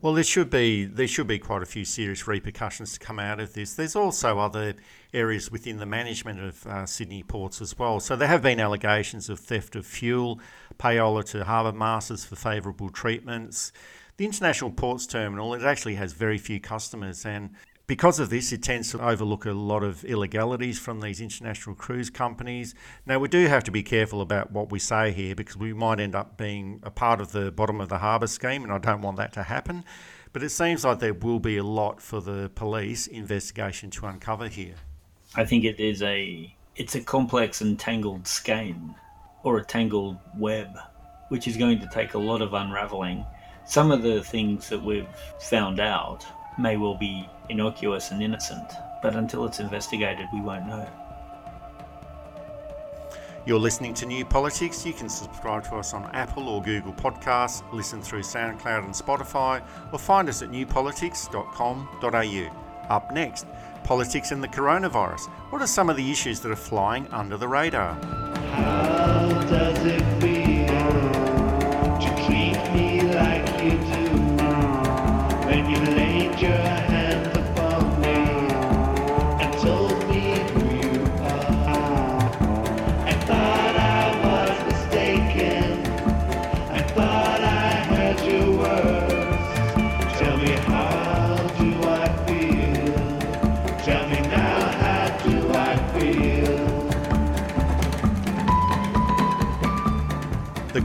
Well, 0.00 0.14
there 0.14 0.22
should 0.22 0.48
be 0.48 0.84
there 0.84 1.08
should 1.08 1.26
be 1.26 1.40
quite 1.40 1.62
a 1.62 1.66
few 1.66 1.84
serious 1.84 2.28
repercussions 2.28 2.92
to 2.92 3.00
come 3.00 3.18
out 3.18 3.40
of 3.40 3.54
this. 3.54 3.74
There's 3.74 3.96
also 3.96 4.38
other 4.38 4.74
areas 5.12 5.50
within 5.50 5.78
the 5.78 5.86
management 5.86 6.40
of 6.40 6.66
uh, 6.66 6.86
Sydney 6.86 7.24
ports 7.24 7.60
as 7.60 7.76
well. 7.76 7.98
So 7.98 8.14
there 8.14 8.28
have 8.28 8.42
been 8.42 8.60
allegations 8.60 9.28
of 9.28 9.40
theft 9.40 9.74
of 9.74 9.84
fuel, 9.84 10.40
payola 10.78 11.24
to 11.30 11.44
harbour 11.44 11.76
masters 11.76 12.24
for 12.24 12.36
favourable 12.36 12.90
treatments. 12.90 13.72
The 14.18 14.24
International 14.24 14.70
Ports 14.70 15.04
Terminal 15.04 15.54
it 15.54 15.62
actually 15.62 15.96
has 15.96 16.12
very 16.12 16.38
few 16.38 16.60
customers, 16.60 17.26
and 17.26 17.50
because 17.88 18.20
of 18.20 18.28
this, 18.28 18.52
it 18.52 18.62
tends 18.62 18.90
to 18.90 19.00
overlook 19.00 19.46
a 19.46 19.52
lot 19.52 19.82
of 19.82 20.04
illegalities 20.04 20.78
from 20.78 21.00
these 21.00 21.22
international 21.22 21.74
cruise 21.74 22.10
companies. 22.10 22.74
Now, 23.06 23.18
we 23.18 23.28
do 23.28 23.46
have 23.46 23.64
to 23.64 23.70
be 23.70 23.82
careful 23.82 24.20
about 24.20 24.52
what 24.52 24.70
we 24.70 24.78
say 24.78 25.10
here 25.10 25.34
because 25.34 25.56
we 25.56 25.72
might 25.72 25.98
end 25.98 26.14
up 26.14 26.36
being 26.36 26.80
a 26.82 26.90
part 26.90 27.18
of 27.18 27.32
the 27.32 27.50
bottom 27.50 27.80
of 27.80 27.88
the 27.88 27.98
harbour 27.98 28.26
scheme, 28.26 28.62
and 28.62 28.70
I 28.70 28.76
don't 28.76 29.00
want 29.00 29.16
that 29.16 29.32
to 29.32 29.42
happen. 29.42 29.84
But 30.34 30.42
it 30.42 30.50
seems 30.50 30.84
like 30.84 30.98
there 30.98 31.14
will 31.14 31.40
be 31.40 31.56
a 31.56 31.64
lot 31.64 32.02
for 32.02 32.20
the 32.20 32.50
police 32.54 33.06
investigation 33.06 33.88
to 33.92 34.06
uncover 34.06 34.48
here. 34.48 34.74
I 35.34 35.46
think 35.46 35.64
it 35.64 35.80
is 35.80 36.02
a 36.02 36.54
it's 36.76 36.94
a 36.94 37.00
complex 37.00 37.62
and 37.62 37.78
tangled 37.78 38.26
skein 38.26 38.94
or 39.44 39.56
a 39.56 39.64
tangled 39.64 40.18
web, 40.36 40.78
which 41.30 41.48
is 41.48 41.56
going 41.56 41.80
to 41.80 41.88
take 41.88 42.12
a 42.12 42.18
lot 42.18 42.42
of 42.42 42.52
unraveling. 42.52 43.24
Some 43.64 43.90
of 43.90 44.02
the 44.02 44.22
things 44.22 44.68
that 44.68 44.82
we've 44.82 45.08
found 45.40 45.80
out 45.80 46.26
may 46.58 46.76
well 46.76 46.94
be 46.94 47.26
innocuous 47.48 48.10
and 48.10 48.22
innocent, 48.22 48.74
but 49.02 49.14
until 49.14 49.46
it's 49.46 49.60
investigated, 49.60 50.26
we 50.32 50.40
won't 50.40 50.66
know. 50.66 50.86
You're 53.46 53.58
listening 53.58 53.94
to 53.94 54.04
New 54.04 54.26
Politics. 54.26 54.84
You 54.84 54.92
can 54.92 55.08
subscribe 55.08 55.64
to 55.64 55.76
us 55.76 55.94
on 55.94 56.04
Apple 56.14 56.50
or 56.50 56.62
Google 56.62 56.92
Podcasts, 56.92 57.62
listen 57.72 58.02
through 58.02 58.20
SoundCloud 58.20 58.84
and 58.84 58.92
Spotify, 58.92 59.62
or 59.90 59.98
find 59.98 60.28
us 60.28 60.42
at 60.42 60.50
newpolitics.com.au. 60.50 62.94
Up 62.94 63.10
next, 63.12 63.46
politics 63.84 64.32
and 64.32 64.42
the 64.42 64.48
coronavirus. 64.48 65.28
What 65.50 65.62
are 65.62 65.66
some 65.66 65.88
of 65.88 65.96
the 65.96 66.10
issues 66.10 66.40
that 66.40 66.50
are 66.50 66.56
flying 66.56 67.06
under 67.08 67.38
the 67.38 67.48
radar? 67.48 67.96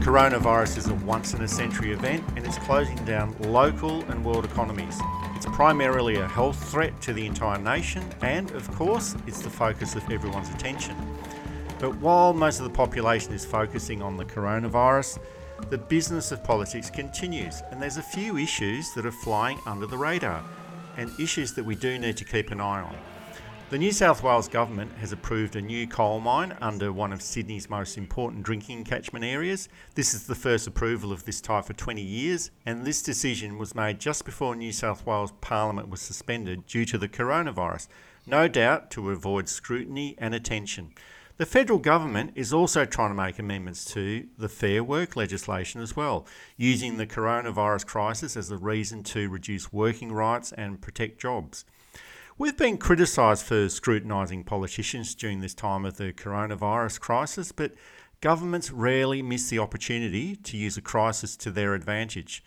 Coronavirus 0.04 0.76
is 0.76 0.88
a 0.88 0.94
once 0.96 1.32
in 1.32 1.40
a 1.40 1.48
century 1.48 1.90
event 1.90 2.22
and 2.36 2.44
it's 2.44 2.58
closing 2.58 3.02
down 3.06 3.34
local 3.40 4.02
and 4.10 4.22
world 4.22 4.44
economies. 4.44 5.00
It's 5.34 5.46
primarily 5.46 6.16
a 6.16 6.28
health 6.28 6.62
threat 6.70 7.00
to 7.02 7.14
the 7.14 7.24
entire 7.24 7.58
nation 7.58 8.04
and, 8.20 8.50
of 8.50 8.70
course, 8.72 9.16
it's 9.26 9.40
the 9.40 9.48
focus 9.48 9.94
of 9.94 10.02
everyone's 10.10 10.50
attention. 10.50 10.94
But 11.78 11.96
while 11.96 12.34
most 12.34 12.58
of 12.58 12.64
the 12.64 12.70
population 12.70 13.32
is 13.32 13.46
focusing 13.46 14.02
on 14.02 14.18
the 14.18 14.26
coronavirus, 14.26 15.20
the 15.70 15.78
business 15.78 16.32
of 16.32 16.44
politics 16.44 16.90
continues 16.90 17.62
and 17.70 17.80
there's 17.80 17.96
a 17.96 18.02
few 18.02 18.36
issues 18.36 18.92
that 18.92 19.06
are 19.06 19.10
flying 19.10 19.58
under 19.64 19.86
the 19.86 19.96
radar 19.96 20.44
and 20.98 21.10
issues 21.18 21.54
that 21.54 21.64
we 21.64 21.76
do 21.76 21.98
need 21.98 22.18
to 22.18 22.26
keep 22.26 22.50
an 22.50 22.60
eye 22.60 22.82
on. 22.82 22.94
The 23.70 23.78
New 23.78 23.92
South 23.92 24.22
Wales 24.22 24.46
Government 24.46 24.92
has 24.98 25.10
approved 25.10 25.56
a 25.56 25.62
new 25.62 25.88
coal 25.88 26.20
mine 26.20 26.54
under 26.60 26.92
one 26.92 27.14
of 27.14 27.22
Sydney's 27.22 27.70
most 27.70 27.96
important 27.96 28.42
drinking 28.42 28.84
catchment 28.84 29.24
areas. 29.24 29.70
This 29.94 30.12
is 30.12 30.26
the 30.26 30.34
first 30.34 30.66
approval 30.66 31.10
of 31.12 31.24
this 31.24 31.40
type 31.40 31.64
for 31.64 31.72
20 31.72 32.02
years, 32.02 32.50
and 32.66 32.84
this 32.84 33.02
decision 33.02 33.56
was 33.56 33.74
made 33.74 34.00
just 34.00 34.26
before 34.26 34.54
New 34.54 34.70
South 34.70 35.06
Wales 35.06 35.32
Parliament 35.40 35.88
was 35.88 36.02
suspended 36.02 36.66
due 36.66 36.84
to 36.84 36.98
the 36.98 37.08
coronavirus, 37.08 37.88
no 38.26 38.48
doubt 38.48 38.90
to 38.92 39.10
avoid 39.10 39.48
scrutiny 39.48 40.14
and 40.18 40.34
attention. 40.34 40.92
The 41.38 41.46
federal 41.46 41.78
government 41.78 42.32
is 42.34 42.52
also 42.52 42.84
trying 42.84 43.10
to 43.10 43.14
make 43.14 43.38
amendments 43.38 43.86
to 43.86 44.28
the 44.38 44.50
Fair 44.50 44.84
Work 44.84 45.16
legislation 45.16 45.80
as 45.80 45.96
well, 45.96 46.26
using 46.58 46.98
the 46.98 47.06
coronavirus 47.06 47.86
crisis 47.86 48.36
as 48.36 48.50
a 48.50 48.58
reason 48.58 49.02
to 49.04 49.30
reduce 49.30 49.72
working 49.72 50.12
rights 50.12 50.52
and 50.52 50.82
protect 50.82 51.18
jobs. 51.18 51.64
We've 52.36 52.56
been 52.56 52.78
criticised 52.78 53.44
for 53.46 53.68
scrutinising 53.68 54.42
politicians 54.42 55.14
during 55.14 55.38
this 55.38 55.54
time 55.54 55.84
of 55.84 55.98
the 55.98 56.12
coronavirus 56.12 56.98
crisis, 56.98 57.52
but 57.52 57.74
governments 58.20 58.72
rarely 58.72 59.22
miss 59.22 59.48
the 59.50 59.60
opportunity 59.60 60.34
to 60.34 60.56
use 60.56 60.76
a 60.76 60.82
crisis 60.82 61.36
to 61.36 61.52
their 61.52 61.74
advantage. 61.74 62.42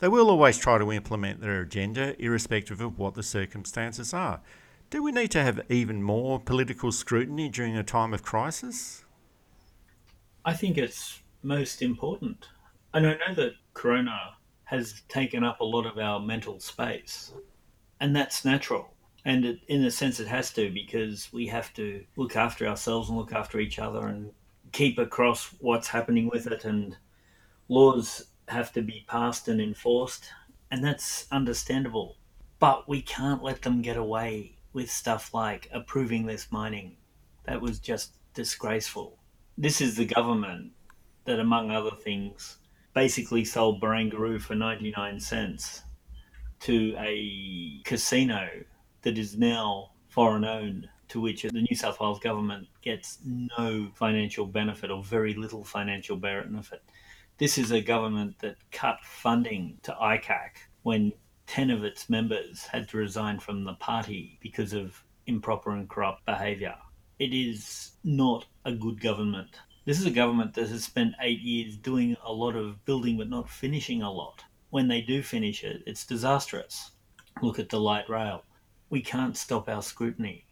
They 0.00 0.08
will 0.08 0.30
always 0.30 0.58
try 0.58 0.78
to 0.78 0.90
implement 0.90 1.40
their 1.40 1.60
agenda, 1.60 2.20
irrespective 2.20 2.80
of 2.80 2.98
what 2.98 3.14
the 3.14 3.22
circumstances 3.22 4.12
are. 4.12 4.40
Do 4.90 5.00
we 5.00 5.12
need 5.12 5.30
to 5.30 5.44
have 5.44 5.60
even 5.68 6.02
more 6.02 6.40
political 6.40 6.90
scrutiny 6.90 7.48
during 7.48 7.76
a 7.76 7.84
time 7.84 8.12
of 8.12 8.24
crisis? 8.24 9.04
I 10.44 10.54
think 10.54 10.76
it's 10.76 11.20
most 11.44 11.82
important. 11.82 12.48
And 12.92 13.06
I 13.06 13.12
know 13.12 13.34
that 13.36 13.52
Corona 13.74 14.34
has 14.64 15.02
taken 15.08 15.44
up 15.44 15.60
a 15.60 15.64
lot 15.64 15.86
of 15.86 15.98
our 15.98 16.18
mental 16.18 16.58
space, 16.58 17.32
and 18.00 18.16
that's 18.16 18.44
natural. 18.44 18.92
And 19.24 19.44
it, 19.44 19.60
in 19.68 19.84
a 19.84 19.90
sense, 19.90 20.18
it 20.20 20.28
has 20.28 20.52
to 20.54 20.70
because 20.70 21.32
we 21.32 21.46
have 21.48 21.72
to 21.74 22.04
look 22.16 22.36
after 22.36 22.66
ourselves 22.66 23.08
and 23.08 23.18
look 23.18 23.32
after 23.32 23.60
each 23.60 23.78
other 23.78 24.06
and 24.06 24.32
keep 24.72 24.98
across 24.98 25.54
what's 25.60 25.88
happening 25.88 26.28
with 26.28 26.46
it. 26.46 26.64
And 26.64 26.96
laws 27.68 28.26
have 28.48 28.72
to 28.72 28.82
be 28.82 29.04
passed 29.06 29.48
and 29.48 29.60
enforced, 29.60 30.30
and 30.70 30.82
that's 30.82 31.26
understandable. 31.30 32.16
But 32.58 32.88
we 32.88 33.02
can't 33.02 33.42
let 33.42 33.62
them 33.62 33.82
get 33.82 33.96
away 33.96 34.56
with 34.72 34.90
stuff 34.90 35.34
like 35.34 35.68
approving 35.72 36.26
this 36.26 36.50
mining. 36.50 36.96
That 37.44 37.60
was 37.60 37.78
just 37.78 38.14
disgraceful. 38.34 39.18
This 39.58 39.80
is 39.80 39.96
the 39.96 40.06
government 40.06 40.72
that, 41.24 41.40
among 41.40 41.70
other 41.70 41.90
things, 41.90 42.58
basically 42.94 43.44
sold 43.44 43.80
Barangaroo 43.80 44.40
for 44.40 44.54
99 44.54 45.20
cents 45.20 45.82
to 46.60 46.94
a 46.98 47.80
casino 47.84 48.48
that 49.02 49.18
is 49.18 49.36
now 49.36 49.90
foreign 50.08 50.44
owned, 50.44 50.88
to 51.08 51.20
which 51.20 51.42
the 51.42 51.50
New 51.50 51.76
South 51.76 52.00
Wales 52.00 52.20
government 52.20 52.68
gets 52.82 53.18
no 53.24 53.88
financial 53.94 54.46
benefit 54.46 54.90
or 54.90 55.02
very 55.02 55.34
little 55.34 55.64
financial 55.64 56.16
benefit. 56.16 56.82
This 57.38 57.56
is 57.58 57.70
a 57.70 57.80
government 57.80 58.38
that 58.40 58.56
cut 58.70 58.98
funding 59.02 59.78
to 59.82 59.92
ICAC 59.92 60.50
when 60.82 61.12
10 61.46 61.70
of 61.70 61.84
its 61.84 62.08
members 62.08 62.64
had 62.64 62.88
to 62.88 62.98
resign 62.98 63.38
from 63.40 63.64
the 63.64 63.74
party 63.74 64.38
because 64.40 64.72
of 64.72 65.02
improper 65.26 65.72
and 65.72 65.88
corrupt 65.88 66.24
behaviour. 66.26 66.76
It 67.18 67.32
is 67.32 67.92
not 68.04 68.46
a 68.64 68.72
good 68.72 69.00
government. 69.00 69.56
This 69.84 69.98
is 69.98 70.06
a 70.06 70.10
government 70.10 70.54
that 70.54 70.68
has 70.68 70.84
spent 70.84 71.14
eight 71.20 71.40
years 71.40 71.76
doing 71.76 72.16
a 72.24 72.32
lot 72.32 72.54
of 72.54 72.84
building 72.84 73.16
but 73.16 73.28
not 73.28 73.48
finishing 73.48 74.02
a 74.02 74.12
lot. 74.12 74.44
When 74.70 74.86
they 74.86 75.00
do 75.00 75.22
finish 75.22 75.64
it, 75.64 75.82
it's 75.86 76.06
disastrous. 76.06 76.92
Look 77.42 77.58
at 77.58 77.68
the 77.68 77.80
light 77.80 78.08
rail. 78.08 78.44
We 78.90 79.00
can't 79.00 79.36
stop 79.36 79.68
our 79.68 79.82
scrutiny. 79.82 80.46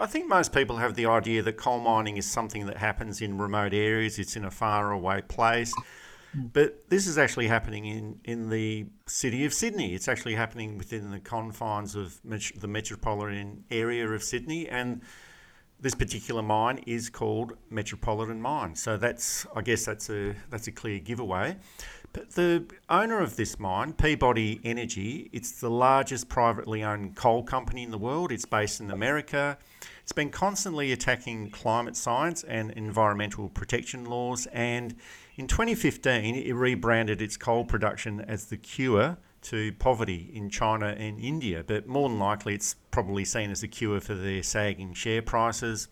I 0.00 0.06
think 0.06 0.28
most 0.28 0.52
people 0.52 0.78
have 0.78 0.94
the 0.94 1.06
idea 1.06 1.42
that 1.42 1.58
coal 1.58 1.78
mining 1.78 2.16
is 2.16 2.30
something 2.30 2.66
that 2.66 2.78
happens 2.78 3.20
in 3.20 3.38
remote 3.38 3.74
areas, 3.74 4.18
it's 4.18 4.34
in 4.34 4.44
a 4.44 4.50
far 4.50 4.90
away 4.90 5.20
place. 5.22 5.74
Hmm. 6.32 6.46
But 6.52 6.88
this 6.88 7.06
is 7.06 7.18
actually 7.18 7.48
happening 7.48 7.84
in, 7.84 8.20
in 8.24 8.48
the 8.48 8.86
city 9.06 9.44
of 9.44 9.52
Sydney. 9.52 9.94
It's 9.94 10.08
actually 10.08 10.34
happening 10.34 10.78
within 10.78 11.10
the 11.10 11.20
confines 11.20 11.94
of 11.94 12.24
met- 12.24 12.52
the 12.58 12.68
metropolitan 12.68 13.64
area 13.70 14.08
of 14.08 14.22
Sydney. 14.22 14.68
And 14.68 15.02
this 15.80 15.94
particular 15.94 16.42
mine 16.42 16.78
is 16.86 17.10
called 17.10 17.52
Metropolitan 17.70 18.40
Mine. 18.40 18.74
So 18.74 18.96
that's, 18.96 19.46
I 19.54 19.62
guess, 19.62 19.84
that's 19.84 20.08
a 20.10 20.34
that's 20.50 20.66
a 20.66 20.72
clear 20.72 20.98
giveaway. 20.98 21.56
The 22.14 22.64
owner 22.88 23.18
of 23.18 23.34
this 23.34 23.58
mine, 23.58 23.92
Peabody 23.92 24.60
Energy, 24.62 25.28
it's 25.32 25.60
the 25.60 25.68
largest 25.68 26.28
privately 26.28 26.84
owned 26.84 27.16
coal 27.16 27.42
company 27.42 27.82
in 27.82 27.90
the 27.90 27.98
world. 27.98 28.30
It's 28.30 28.44
based 28.44 28.80
in 28.80 28.92
America. 28.92 29.58
It's 30.02 30.12
been 30.12 30.30
constantly 30.30 30.92
attacking 30.92 31.50
climate 31.50 31.96
science 31.96 32.44
and 32.44 32.70
environmental 32.72 33.48
protection 33.48 34.04
laws. 34.04 34.46
And 34.52 34.94
in 35.34 35.48
2015, 35.48 36.36
it 36.36 36.52
rebranded 36.52 37.20
its 37.20 37.36
coal 37.36 37.64
production 37.64 38.20
as 38.20 38.44
the 38.46 38.58
cure 38.58 39.18
to 39.42 39.72
poverty 39.72 40.30
in 40.32 40.50
China 40.50 40.94
and 40.96 41.18
India, 41.18 41.64
but 41.66 41.88
more 41.88 42.08
than 42.08 42.20
likely 42.20 42.54
it's 42.54 42.76
probably 42.92 43.24
seen 43.24 43.50
as 43.50 43.64
a 43.64 43.68
cure 43.68 44.00
for 44.00 44.14
their 44.14 44.42
sagging 44.44 44.94
share 44.94 45.20
prices. 45.20 45.88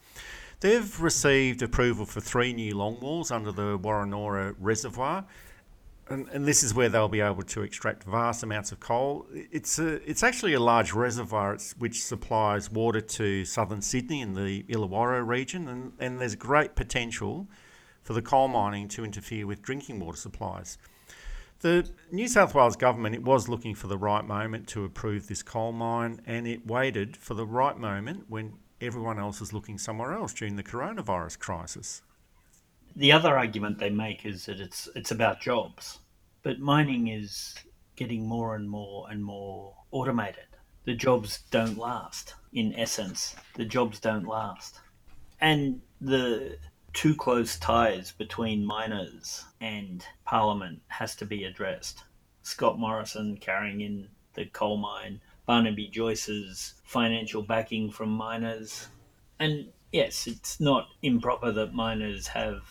They've 0.61 1.01
received 1.01 1.63
approval 1.63 2.07
for 2.07 2.21
three 2.21 2.53
new 2.53 2.77
longwalls 2.77 3.33
under 3.33 3.51
the 3.51 3.77
Woronora 3.77 4.55
Reservoir, 4.61 5.25
and, 6.13 6.29
and, 6.29 6.45
this 6.47 6.63
is 6.63 6.75
where 6.75 6.89
they'll 6.89 7.09
be 7.09 7.21
able 7.21 7.43
to 7.43 7.63
extract 7.63 8.05
vast 8.05 8.43
amounts 8.43 8.71
of 8.71 8.81
coal. 8.81 9.27
It's 9.33 9.79
a, 9.79 10.09
it's 10.09 10.23
actually 10.23 10.53
a 10.53 10.61
large 10.61 10.93
reservoir 10.93 11.57
which 11.79 12.05
supplies 12.05 12.71
water 12.71 13.01
to 13.01 13.45
southern 13.45 13.81
Sydney 13.81 14.21
in 14.21 14.35
the 14.35 14.63
Illawarra 14.65 15.27
region, 15.27 15.69
and, 15.69 15.93
and 15.99 16.21
there's 16.21 16.35
great 16.35 16.75
potential 16.75 17.49
for 18.03 18.13
the 18.13 18.23
coal 18.23 18.49
mining 18.49 18.89
to 18.89 19.05
interfere 19.05 19.47
with 19.47 19.63
drinking 19.63 20.01
water 20.01 20.19
supplies. 20.19 20.77
The 21.61 21.89
New 22.11 22.27
South 22.27 22.55
Wales 22.55 22.77
government 22.77 23.15
it 23.15 23.23
was 23.23 23.49
looking 23.49 23.75
for 23.75 23.87
the 23.87 23.97
right 23.97 24.25
moment 24.25 24.67
to 24.69 24.85
approve 24.85 25.29
this 25.29 25.43
coal 25.43 25.73
mine, 25.73 26.21
and 26.27 26.47
it 26.47 26.67
waited 26.67 27.17
for 27.17 27.35
the 27.35 27.47
right 27.47 27.79
moment 27.79 28.25
when 28.29 28.55
everyone 28.81 29.19
else 29.19 29.41
was 29.41 29.53
looking 29.53 29.79
somewhere 29.79 30.13
else 30.13 30.35
during 30.35 30.57
the 30.57 30.63
coronavirus 30.63 31.39
crisis. 31.39 32.03
The 32.97 33.13
other 33.13 33.39
argument 33.39 33.79
they 33.79 33.91
make 33.91 34.27
is 34.27 34.47
that 34.47 34.61
it's 34.61 34.89
it's 34.95 35.13
about 35.13 35.41
jobs, 35.41 36.01
but 36.43 36.59
mining 36.59 37.09
is 37.09 37.55
getting 37.97 38.27
more 38.27 38.55
and 38.55 38.69
more 38.69 39.07
and 39.11 39.25
more 39.25 39.75
automated. 39.91 40.47
The 40.85 40.95
jobs 40.95 41.43
don't 41.51 41.79
last. 41.79 42.35
In 42.53 42.75
essence, 42.75 43.37
the 43.55 43.65
jobs 43.65 44.01
don't 44.01 44.27
last, 44.27 44.81
and 45.41 45.81
the 46.01 46.59
too 46.93 47.15
close 47.15 47.59
ties 47.59 48.13
between 48.13 48.67
miners 48.67 49.45
and 49.61 50.05
Parliament 50.25 50.83
has 50.89 51.15
to 51.17 51.25
be 51.25 51.45
addressed. 51.45 52.05
Scott 52.43 52.79
Morrison 52.79 53.37
carrying 53.37 53.81
in 53.81 54.09
the 54.35 54.45
coal 54.47 54.77
mine, 54.77 55.21
Barnaby 55.47 55.89
Joyce's 55.89 56.75
financial 56.85 57.43
backing 57.43 57.91
from 57.91 58.11
miners. 58.11 58.89
And 59.39 59.69
yes, 59.93 60.27
it's 60.27 60.61
not 60.61 60.89
improper 61.03 61.53
that 61.53 61.75
miners 61.75 62.27
have 62.29 62.63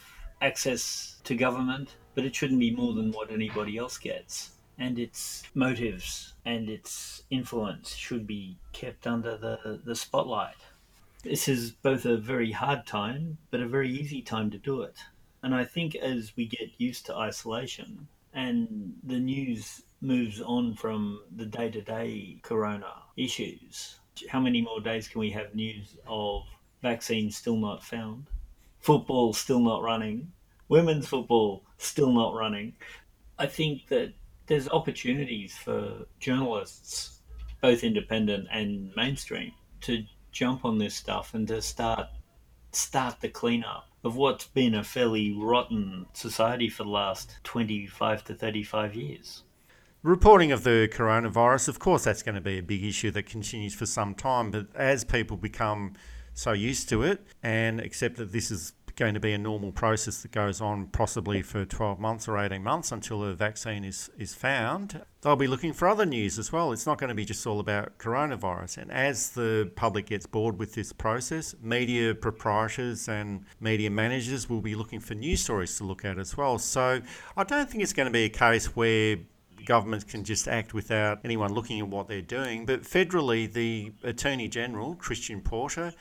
access 0.41 1.19
to 1.23 1.35
government, 1.35 1.95
but 2.15 2.25
it 2.25 2.35
shouldn't 2.35 2.59
be 2.59 2.75
more 2.75 2.93
than 2.93 3.11
what 3.11 3.31
anybody 3.31 3.77
else 3.77 3.97
gets. 3.97 4.51
And 4.77 4.97
its 4.97 5.43
motives 5.53 6.33
and 6.45 6.69
its 6.69 7.23
influence 7.29 7.95
should 7.95 8.25
be 8.25 8.57
kept 8.73 9.05
under 9.05 9.37
the, 9.37 9.81
the 9.83 9.95
spotlight. 9.95 10.55
This 11.23 11.47
is 11.47 11.71
both 11.71 12.05
a 12.05 12.17
very 12.17 12.51
hard 12.51 12.87
time, 12.87 13.37
but 13.51 13.61
a 13.61 13.67
very 13.67 13.91
easy 13.91 14.21
time 14.21 14.49
to 14.51 14.57
do 14.57 14.81
it. 14.81 14.97
And 15.43 15.53
I 15.53 15.65
think 15.65 15.95
as 15.95 16.35
we 16.35 16.45
get 16.45 16.69
used 16.79 17.05
to 17.07 17.15
isolation 17.15 18.07
and 18.33 18.95
the 19.03 19.19
news 19.19 19.83
moves 20.01 20.41
on 20.41 20.75
from 20.75 21.21
the 21.35 21.45
day 21.45 21.69
to 21.69 21.81
day 21.81 22.39
corona 22.41 23.03
issues, 23.17 23.99
how 24.29 24.39
many 24.39 24.61
more 24.61 24.81
days 24.81 25.07
can 25.07 25.19
we 25.19 25.29
have 25.31 25.53
news 25.53 25.97
of 26.07 26.43
vaccines 26.81 27.37
still 27.37 27.57
not 27.57 27.83
found, 27.83 28.25
football 28.79 29.33
still 29.33 29.59
not 29.59 29.83
running, 29.83 30.31
women's 30.71 31.07
football 31.07 31.63
still 31.77 32.11
not 32.11 32.33
running? 32.33 32.73
I 33.37 33.45
think 33.45 33.87
that 33.89 34.13
there's 34.47 34.69
opportunities 34.69 35.55
for 35.55 36.05
journalists, 36.19 37.19
both 37.61 37.83
independent 37.83 38.47
and 38.51 38.91
mainstream, 38.95 39.51
to 39.81 40.03
jump 40.31 40.65
on 40.65 40.77
this 40.77 40.95
stuff 40.95 41.33
and 41.33 41.47
to 41.49 41.61
start 41.61 42.07
start 42.73 43.19
the 43.19 43.27
cleanup 43.27 43.89
of 44.05 44.15
what's 44.15 44.47
been 44.47 44.75
a 44.75 44.83
fairly 44.83 45.35
rotten 45.37 46.05
society 46.13 46.69
for 46.69 46.83
the 46.83 46.89
last 46.89 47.37
25 47.43 48.23
to 48.23 48.33
35 48.33 48.95
years. 48.95 49.43
Reporting 50.03 50.53
of 50.53 50.63
the 50.63 50.89
coronavirus, 50.91 51.67
of 51.67 51.79
course, 51.79 52.05
that's 52.05 52.23
going 52.23 52.35
to 52.35 52.41
be 52.41 52.57
a 52.57 52.63
big 52.63 52.83
issue 52.83 53.11
that 53.11 53.25
continues 53.25 53.75
for 53.75 53.85
some 53.85 54.15
time. 54.15 54.51
But 54.51 54.67
as 54.73 55.03
people 55.03 55.35
become 55.35 55.95
so 56.33 56.53
used 56.53 56.89
to 56.89 57.03
it 57.03 57.25
and 57.43 57.79
accept 57.79 58.15
that 58.17 58.31
this 58.31 58.51
is 58.51 58.73
going 58.95 59.13
to 59.13 59.19
be 59.19 59.33
a 59.33 59.37
normal 59.37 59.71
process 59.71 60.21
that 60.21 60.31
goes 60.31 60.61
on 60.61 60.87
possibly 60.87 61.41
for 61.41 61.65
12 61.65 61.99
months 61.99 62.27
or 62.27 62.37
18 62.37 62.63
months 62.63 62.91
until 62.91 63.23
a 63.23 63.33
vaccine 63.33 63.83
is, 63.83 64.09
is 64.17 64.33
found. 64.33 65.01
They'll 65.21 65.35
be 65.35 65.47
looking 65.47 65.73
for 65.73 65.87
other 65.87 66.05
news 66.05 66.39
as 66.39 66.51
well. 66.51 66.71
It's 66.71 66.85
not 66.85 66.97
going 66.97 67.09
to 67.09 67.15
be 67.15 67.25
just 67.25 67.45
all 67.45 67.59
about 67.59 67.97
coronavirus. 67.97 68.77
And 68.77 68.91
as 68.91 69.29
the 69.29 69.71
public 69.75 70.07
gets 70.07 70.25
bored 70.25 70.57
with 70.57 70.73
this 70.73 70.91
process, 70.93 71.55
media 71.61 72.15
proprietors 72.15 73.07
and 73.07 73.45
media 73.59 73.89
managers 73.89 74.49
will 74.49 74.61
be 74.61 74.75
looking 74.75 74.99
for 74.99 75.13
news 75.13 75.41
stories 75.41 75.77
to 75.77 75.83
look 75.83 76.05
at 76.05 76.17
as 76.17 76.35
well. 76.35 76.57
So 76.57 77.01
I 77.37 77.43
don't 77.43 77.69
think 77.69 77.83
it's 77.83 77.93
going 77.93 78.07
to 78.07 78.11
be 78.11 78.25
a 78.25 78.29
case 78.29 78.75
where 78.75 79.17
governments 79.65 80.05
can 80.05 80.23
just 80.23 80.47
act 80.47 80.73
without 80.73 81.19
anyone 81.23 81.53
looking 81.53 81.79
at 81.79 81.87
what 81.87 82.07
they're 82.07 82.21
doing. 82.21 82.65
But 82.65 82.81
federally, 82.81 83.51
the 83.51 83.91
Attorney 84.03 84.47
General, 84.47 84.95
Christian 84.95 85.41
Porter, 85.41 85.93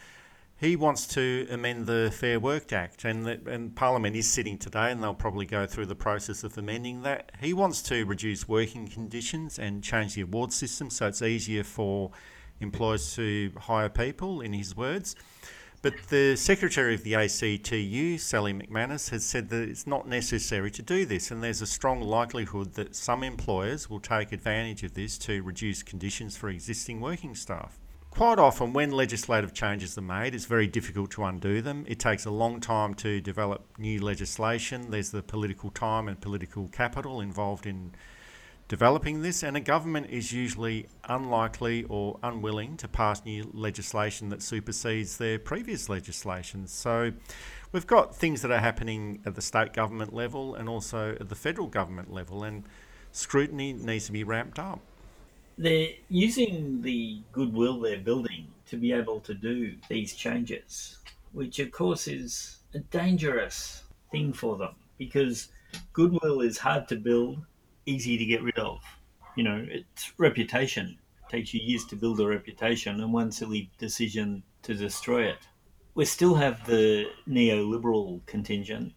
he 0.61 0.77
wants 0.77 1.07
to 1.07 1.46
amend 1.51 1.87
the 1.87 2.12
Fair 2.14 2.38
Work 2.38 2.70
Act, 2.70 3.07
and, 3.07 3.25
the, 3.25 3.40
and 3.46 3.75
Parliament 3.75 4.14
is 4.14 4.31
sitting 4.31 4.59
today, 4.59 4.92
and 4.92 5.03
they'll 5.03 5.14
probably 5.14 5.46
go 5.46 5.66
through 5.66 5.87
the 5.87 5.94
process 5.94 6.44
of 6.44 6.59
amending 6.59 7.01
that. 7.03 7.33
He 7.40 7.55
wants 7.55 7.81
to 7.85 8.05
reduce 8.05 8.46
working 8.46 8.87
conditions 8.87 9.59
and 9.59 9.83
change 9.83 10.14
the 10.14 10.20
award 10.20 10.53
system 10.53 10.90
so 10.90 11.07
it's 11.07 11.23
easier 11.23 11.64
for 11.64 12.11
employers 12.61 13.14
to 13.16 13.53
hire 13.59 13.88
people, 13.88 14.42
in 14.42 14.53
his 14.53 14.77
words. 14.77 15.16
But 15.81 15.94
the 16.11 16.37
Secretary 16.37 16.94
of 16.94 17.05
the 17.05 17.14
ACTU, 17.14 18.18
Sally 18.18 18.53
McManus, 18.53 19.09
has 19.09 19.25
said 19.25 19.49
that 19.49 19.66
it's 19.66 19.87
not 19.87 20.07
necessary 20.07 20.70
to 20.73 20.83
do 20.83 21.07
this, 21.07 21.31
and 21.31 21.42
there's 21.42 21.62
a 21.62 21.66
strong 21.66 22.03
likelihood 22.03 22.75
that 22.75 22.94
some 22.94 23.23
employers 23.23 23.88
will 23.88 23.99
take 23.99 24.31
advantage 24.31 24.83
of 24.83 24.92
this 24.92 25.16
to 25.20 25.42
reduce 25.42 25.83
conditions 25.83 26.37
for 26.37 26.51
existing 26.51 27.01
working 27.01 27.35
staff 27.35 27.79
quite 28.11 28.38
often 28.38 28.73
when 28.73 28.90
legislative 28.90 29.55
changes 29.55 29.96
are 29.96 30.03
made, 30.03 30.35
it's 30.35 30.44
very 30.44 30.66
difficult 30.66 31.11
to 31.12 31.25
undo 31.25 31.62
them. 31.62 31.85
It 31.88 31.99
takes 31.99 32.27
a 32.27 32.31
long 32.31 32.61
time 32.61 32.94
to 32.96 33.20
develop 33.20 33.64
new 33.79 34.01
legislation. 34.01 34.90
There's 34.90 35.11
the 35.11 35.23
political 35.23 35.70
time 35.70 36.09
and 36.09 36.20
political 36.20 36.68
capital 36.68 37.20
involved 37.20 37.66
in 37.66 37.92
developing 38.68 39.23
this, 39.23 39.42
and 39.42 39.57
a 39.57 39.61
government 39.61 40.09
is 40.11 40.33
usually 40.33 40.87
unlikely 41.09 41.85
or 41.88 42.18
unwilling 42.23 42.77
to 42.77 42.87
pass 42.87 43.25
new 43.25 43.51
legislation 43.53 44.29
that 44.29 44.42
supersedes 44.42 45.16
their 45.16 45.38
previous 45.38 45.88
legislation. 45.88 46.66
So 46.68 47.12
we've 47.73 47.87
got 47.87 48.14
things 48.14 48.42
that 48.42 48.51
are 48.53 48.61
happening 48.61 49.23
at 49.27 49.35
the 49.35 49.42
state 49.42 49.73
government 49.73 50.12
level 50.12 50.55
and 50.55 50.68
also 50.68 51.16
at 51.18 51.29
the 51.29 51.35
federal 51.35 51.66
government 51.66 52.12
level, 52.12 52.44
and 52.44 52.64
scrutiny 53.12 53.73
needs 53.73 54.07
to 54.07 54.12
be 54.12 54.23
ramped 54.23 54.59
up 54.59 54.81
they're 55.61 55.90
using 56.09 56.81
the 56.81 57.20
goodwill 57.33 57.81
they're 57.81 57.99
building 57.99 58.46
to 58.64 58.79
be 58.79 58.92
able 58.92 59.20
to 59.20 59.35
do 59.35 59.75
these 59.90 60.14
changes, 60.14 60.96
which 61.33 61.59
of 61.59 61.70
course 61.70 62.09
is 62.09 62.61
a 62.73 62.79
dangerous 62.79 63.83
thing 64.11 64.33
for 64.33 64.57
them 64.57 64.75
because 64.96 65.49
goodwill 65.92 66.40
is 66.40 66.57
hard 66.57 66.88
to 66.88 66.96
build, 66.96 67.44
easy 67.85 68.16
to 68.16 68.25
get 68.25 68.42
rid 68.42 68.59
of. 68.59 68.81
You 69.37 69.44
know, 69.44 69.66
it's 69.68 70.14
reputation. 70.16 70.96
It 71.25 71.31
takes 71.31 71.53
you 71.53 71.61
years 71.62 71.85
to 71.87 71.96
build 71.96 72.20
a 72.20 72.27
reputation 72.27 72.99
and 72.99 73.12
one 73.12 73.31
silly 73.31 73.70
decision 73.77 74.42
to 74.62 74.73
destroy 74.73 75.25
it. 75.25 75.46
We 75.94 76.07
still 76.07 76.37
have 76.37 76.64
the 76.64 77.11
neoliberal 77.29 78.25
contingent, 78.25 78.94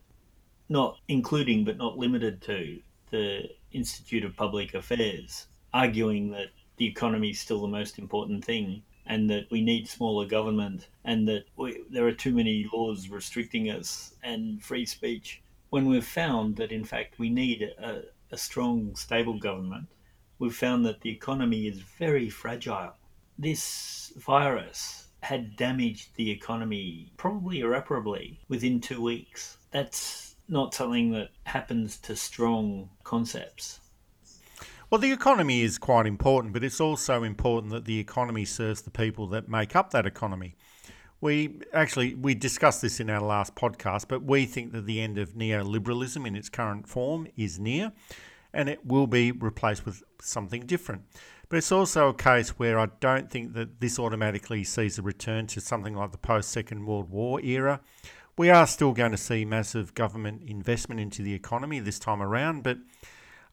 not 0.70 0.98
including 1.10 1.66
but 1.66 1.76
not 1.76 1.98
limited 1.98 2.42
to 2.44 2.80
the 3.12 3.50
Institute 3.74 4.24
of 4.24 4.38
Public 4.38 4.74
Affairs, 4.76 5.48
arguing 5.74 6.32
that 6.32 6.48
the 6.78 6.86
economy 6.86 7.32
is 7.32 7.40
still 7.40 7.62
the 7.62 7.68
most 7.68 8.00
important 8.00 8.44
thing 8.44 8.84
and 9.06 9.30
that 9.30 9.50
we 9.52 9.62
need 9.62 9.88
smaller 9.88 10.26
government 10.26 10.88
and 11.04 11.28
that 11.28 11.46
we, 11.58 11.82
there 11.90 12.08
are 12.08 12.14
too 12.14 12.34
many 12.34 12.70
laws 12.74 13.10
restricting 13.10 13.70
us 13.70 14.14
and 14.24 14.62
free 14.62 14.86
speech. 14.86 15.42
When 15.70 15.88
we've 15.88 16.06
found 16.06 16.56
that, 16.58 16.72
in 16.72 16.84
fact, 16.84 17.20
we 17.20 17.30
need 17.30 17.64
a, 17.64 18.04
a 18.32 18.38
strong, 18.38 18.96
stable 18.96 19.38
government, 19.40 19.88
we've 20.40 20.56
found 20.56 20.86
that 20.86 21.02
the 21.02 21.10
economy 21.10 21.68
is 21.68 21.80
very 21.80 22.30
fragile. 22.30 22.94
This 23.38 24.14
virus 24.18 25.08
had 25.22 25.56
damaged 25.56 26.16
the 26.16 26.30
economy 26.30 27.12
probably 27.18 27.62
irreparably 27.62 28.40
within 28.50 28.80
two 28.80 29.02
weeks. 29.02 29.58
That's 29.72 30.36
not 30.48 30.74
something 30.74 31.12
that 31.12 31.30
happens 31.46 31.98
to 31.98 32.16
strong 32.16 32.90
concepts. 33.04 33.80
Well, 34.94 35.00
the 35.00 35.12
economy 35.12 35.64
is 35.64 35.80
quite 35.80 36.06
important, 36.06 36.54
but 36.54 36.64
it's 36.64 36.80
also 36.80 37.24
important 37.24 37.74
that 37.74 37.86
the 37.86 37.98
economy 37.98 38.46
serves 38.46 38.84
the 38.84 38.92
people 38.92 39.26
that 39.30 39.50
make 39.50 39.76
up 39.76 39.90
that 39.90 40.06
economy. 40.06 40.56
We 41.20 41.62
actually 41.74 42.14
we 42.14 42.36
discussed 42.36 42.84
this 42.84 43.00
in 43.00 43.10
our 43.10 43.20
last 43.20 43.56
podcast, 43.56 44.06
but 44.08 44.22
we 44.22 44.46
think 44.46 44.72
that 44.72 44.86
the 44.86 45.02
end 45.02 45.18
of 45.18 45.34
neoliberalism 45.34 46.28
in 46.28 46.36
its 46.36 46.48
current 46.48 46.88
form 46.88 47.28
is 47.36 47.58
near, 47.58 47.92
and 48.54 48.70
it 48.70 48.86
will 48.86 49.08
be 49.08 49.32
replaced 49.32 49.84
with 49.84 50.04
something 50.22 50.62
different. 50.68 51.02
But 51.50 51.58
it's 51.58 51.72
also 51.72 52.10
a 52.10 52.14
case 52.14 52.60
where 52.60 52.78
I 52.78 52.90
don't 53.00 53.32
think 53.32 53.54
that 53.54 53.80
this 53.80 53.98
automatically 53.98 54.64
sees 54.64 55.00
a 55.00 55.02
return 55.02 55.48
to 55.48 55.60
something 55.60 55.96
like 55.96 56.12
the 56.12 56.20
post 56.20 56.52
Second 56.52 56.86
World 56.86 57.10
War 57.10 57.42
era. 57.42 57.82
We 58.38 58.52
are 58.52 58.68
still 58.68 58.92
going 58.92 59.10
to 59.10 59.18
see 59.18 59.44
massive 59.44 59.96
government 59.96 60.44
investment 60.46 61.02
into 61.02 61.24
the 61.24 61.34
economy 61.34 61.80
this 61.80 61.98
time 61.98 62.22
around, 62.22 62.62
but 62.62 62.78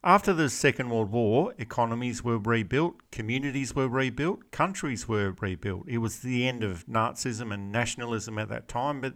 After 0.03 0.33
the 0.33 0.49
Second 0.49 0.89
World 0.89 1.11
War, 1.11 1.53
economies 1.59 2.23
were 2.23 2.39
rebuilt, 2.39 2.95
communities 3.11 3.75
were 3.75 3.87
rebuilt, 3.87 4.49
countries 4.49 5.07
were 5.07 5.35
rebuilt. 5.39 5.83
It 5.87 5.99
was 5.99 6.21
the 6.21 6.47
end 6.47 6.63
of 6.63 6.87
Nazism 6.87 7.53
and 7.53 7.71
nationalism 7.71 8.39
at 8.39 8.49
that 8.49 8.67
time, 8.67 8.99
but 8.99 9.13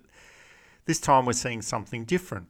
this 0.85 0.99
time 0.99 1.25
we're 1.25 1.33
seeing 1.33 1.63
something 1.63 2.05
different. 2.05 2.49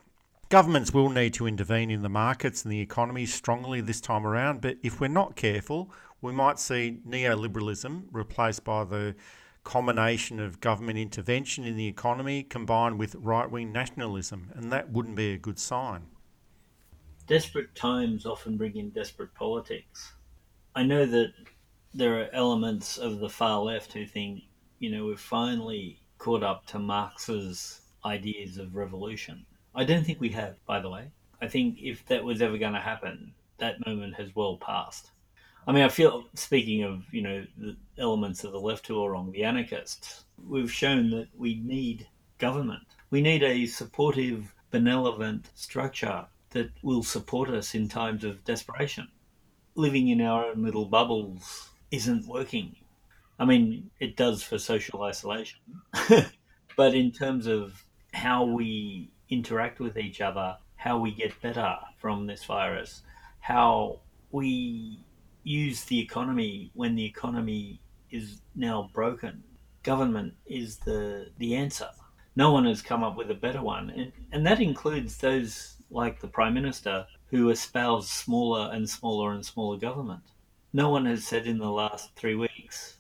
Governments 0.50 0.94
will 0.94 1.08
need 1.08 1.34
to 1.36 1.48
intervene 1.48 1.90
in 1.90 2.02
the 2.02 2.10
markets 2.10 2.66
and 2.66 2.74
the 2.74 2.82
economy 2.82 3.26
strongly 3.26 3.80
this 3.80 4.02
time 4.02 4.28
around, 4.28 4.60
but 4.60 4.76
if 4.84 5.00
we're 5.00 5.08
not 5.08 5.38
careful, 5.38 5.90
we 6.22 6.34
might 6.34 6.60
see 6.60 7.00
neoliberalism 7.08 8.04
replaced 8.12 8.66
by 8.66 8.84
the 8.84 9.16
combination 9.64 10.42
of 10.42 10.60
government 10.60 11.00
intervention 11.00 11.64
in 11.64 11.78
the 11.78 11.88
economy 11.88 12.44
combined 12.44 13.00
with 13.00 13.16
right 13.16 13.50
wing 13.50 13.72
nationalism, 13.72 14.52
and 14.56 14.74
that 14.74 14.92
wouldn't 14.92 15.16
be 15.16 15.32
a 15.32 15.38
good 15.38 15.58
sign 15.58 16.08
desperate 17.28 17.74
times 17.76 18.26
often 18.26 18.58
bring 18.58 18.76
in 18.76 18.90
desperate 18.90 19.34
politics. 19.34 20.14
I 20.76 20.84
know 20.84 21.06
that 21.06 21.34
there 21.94 22.20
are 22.20 22.30
elements 22.34 22.98
of 22.98 23.20
the 23.20 23.30
far 23.30 23.60
left 23.62 23.94
who 23.94 24.06
think, 24.06 24.44
you 24.80 24.92
know, 24.92 25.06
we've 25.06 25.20
finally 25.20 26.02
caught 26.18 26.44
up 26.44 26.66
to 26.68 26.80
Marx's 26.80 27.82
ideas 28.06 28.58
of 28.58 28.76
revolution. 28.76 29.46
I 29.74 29.84
don't 29.84 30.06
think 30.06 30.20
we 30.20 30.30
have, 30.30 30.64
by 30.66 30.80
the 30.80 30.90
way. 30.90 31.10
I 31.42 31.48
think 31.48 31.80
if 31.82 32.06
that 32.08 32.24
was 32.24 32.42
ever 32.42 32.58
going 32.58 32.74
to 32.74 32.80
happen, 32.80 33.34
that 33.58 33.86
moment 33.86 34.16
has 34.16 34.36
well 34.36 34.58
passed. 34.58 35.12
I 35.68 35.72
mean, 35.72 35.84
I 35.84 35.90
feel, 35.90 36.26
speaking 36.36 36.84
of, 36.84 37.04
you 37.12 37.22
know, 37.22 37.46
the 37.58 37.76
elements 37.98 38.44
of 38.44 38.52
the 38.52 38.60
left 38.60 38.86
who 38.86 39.04
are 39.04 39.12
wrong, 39.12 39.32
the 39.32 39.44
anarchists, 39.44 40.26
we've 40.48 40.72
shown 40.72 41.10
that 41.12 41.28
we 41.36 41.56
need 41.56 42.08
government. 42.38 42.84
We 43.10 43.22
need 43.22 43.44
a 43.44 43.66
supportive, 43.66 44.54
benevolent 44.70 45.50
structure 45.56 46.26
that 46.56 46.72
will 46.82 47.04
support 47.04 47.50
us 47.50 47.76
in 47.76 47.90
times 47.90 48.24
of 48.24 48.44
desperation. 48.46 49.10
Living 49.76 50.08
in 50.08 50.22
our 50.22 50.46
own 50.46 50.64
little 50.64 50.86
bubbles 50.86 51.70
isn't 51.92 52.26
working. 52.26 52.78
I 53.38 53.44
mean, 53.44 53.92
it 54.00 54.16
does 54.16 54.42
for 54.42 54.58
social 54.58 55.04
isolation. 55.04 55.60
but 56.78 56.96
in 56.96 57.12
terms 57.12 57.46
of 57.46 57.84
how 58.14 58.46
we 58.46 59.12
interact 59.30 59.82
with 59.82 59.98
each 59.98 60.22
other, 60.22 60.58
how 60.78 60.98
we 60.98 61.12
get 61.12 61.42
better 61.42 61.76
from 61.98 62.26
this 62.26 62.46
virus, 62.46 63.02
how 63.42 64.00
we 64.32 65.04
use 65.44 65.84
the 65.84 66.00
economy 66.00 66.72
when 66.74 66.96
the 66.96 67.04
economy 67.04 67.82
is 68.12 68.40
now 68.56 68.90
broken, 68.94 69.44
government 69.84 70.34
is 70.46 70.78
the, 70.78 71.28
the 71.38 71.54
answer. 71.54 71.90
No 72.38 72.54
one 72.54 72.66
has 72.66 72.82
come 72.82 73.04
up 73.04 73.18
with 73.18 73.30
a 73.30 73.36
better 73.36 73.62
one. 73.62 73.90
And, 73.90 74.14
and 74.32 74.46
that 74.46 74.62
includes 74.62 75.18
those 75.18 75.75
like 75.96 76.20
the 76.20 76.28
Prime 76.28 76.54
Minister, 76.54 77.08
who 77.28 77.50
espoused 77.50 78.10
smaller 78.10 78.70
and 78.72 78.90
smaller 78.90 79.32
and 79.32 79.46
smaller 79.46 79.78
government. 79.78 80.24
No 80.74 80.90
one 80.90 81.06
has 81.06 81.26
said 81.26 81.48
in 81.48 81.58
the 81.58 81.72
last 81.72 82.14
three 82.16 82.36
weeks 82.36 82.98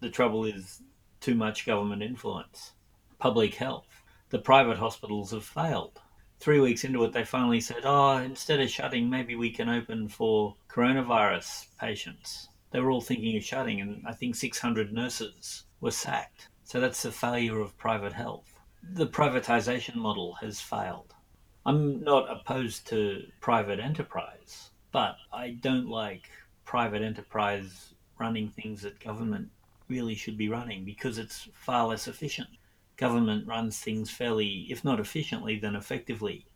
the 0.00 0.10
trouble 0.10 0.44
is 0.44 0.82
too 1.20 1.36
much 1.36 1.64
government 1.64 2.02
influence. 2.02 2.72
Public 3.20 3.54
health. 3.54 4.02
The 4.30 4.40
private 4.40 4.78
hospitals 4.78 5.30
have 5.30 5.44
failed. 5.44 6.00
Three 6.40 6.58
weeks 6.58 6.82
into 6.82 7.04
it, 7.04 7.12
they 7.12 7.24
finally 7.24 7.60
said, 7.60 7.82
oh, 7.84 8.16
instead 8.16 8.58
of 8.58 8.68
shutting, 8.68 9.08
maybe 9.08 9.36
we 9.36 9.50
can 9.50 9.68
open 9.68 10.08
for 10.08 10.56
coronavirus 10.68 11.68
patients. 11.78 12.48
They 12.72 12.80
were 12.80 12.90
all 12.90 13.00
thinking 13.00 13.36
of 13.36 13.44
shutting, 13.44 13.80
and 13.80 14.02
I 14.04 14.12
think 14.14 14.34
600 14.34 14.92
nurses 14.92 15.64
were 15.80 15.92
sacked. 15.92 16.48
So 16.64 16.80
that's 16.80 17.02
the 17.04 17.12
failure 17.12 17.60
of 17.60 17.78
private 17.78 18.14
health. 18.14 18.52
The 18.82 19.06
privatization 19.06 19.94
model 19.94 20.34
has 20.40 20.60
failed. 20.60 21.14
I'm 21.64 22.02
not 22.02 22.28
opposed 22.28 22.88
to 22.88 23.24
private 23.40 23.78
enterprise, 23.78 24.70
but 24.90 25.16
I 25.32 25.50
don't 25.50 25.88
like 25.88 26.28
private 26.64 27.02
enterprise 27.02 27.94
running 28.18 28.48
things 28.48 28.82
that 28.82 28.98
government 28.98 29.48
really 29.88 30.16
should 30.16 30.36
be 30.36 30.48
running 30.48 30.84
because 30.84 31.18
it's 31.18 31.48
far 31.54 31.86
less 31.86 32.08
efficient. 32.08 32.48
Government 32.96 33.46
runs 33.46 33.78
things 33.78 34.10
fairly, 34.10 34.66
if 34.70 34.84
not 34.84 34.98
efficiently, 34.98 35.56
then 35.56 35.76
effectively. 35.76 36.46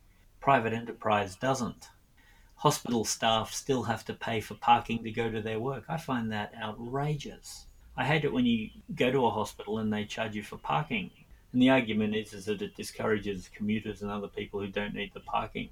Private 0.41 0.73
enterprise 0.73 1.37
doesn't. 1.37 1.89
Hospital 2.57 3.05
staff 3.05 3.53
still 3.53 3.85
have 3.85 4.05
to 4.07 4.13
pay 4.13 4.41
for 4.41 4.55
parking 4.55 5.05
to 5.05 5.13
go 5.13 5.31
to 5.31 5.41
their 5.41 5.61
work. 5.61 5.85
I 5.89 5.99
find 5.99 6.33
that 6.33 6.53
outrageous. 6.61 7.67
I 7.97 8.05
hate 8.05 8.25
it 8.25 8.33
when 8.33 8.45
you 8.45 8.71
go 8.97 9.13
to 9.13 9.27
a 9.27 9.31
hospital 9.31 9.79
and 9.79 9.93
they 9.93 10.05
charge 10.05 10.35
you 10.35 10.43
for 10.43 10.59
parking 10.59 11.13
and 11.57 11.63
the 11.63 11.71
argument 11.71 12.15
is, 12.15 12.35
is 12.35 12.45
that 12.45 12.61
it 12.61 12.77
discourages 12.77 13.49
commuters 13.49 14.03
and 14.03 14.11
other 14.11 14.29
people 14.29 14.61
who 14.61 14.67
don't 14.67 14.93
need 14.93 15.11
the 15.15 15.21
parking. 15.21 15.71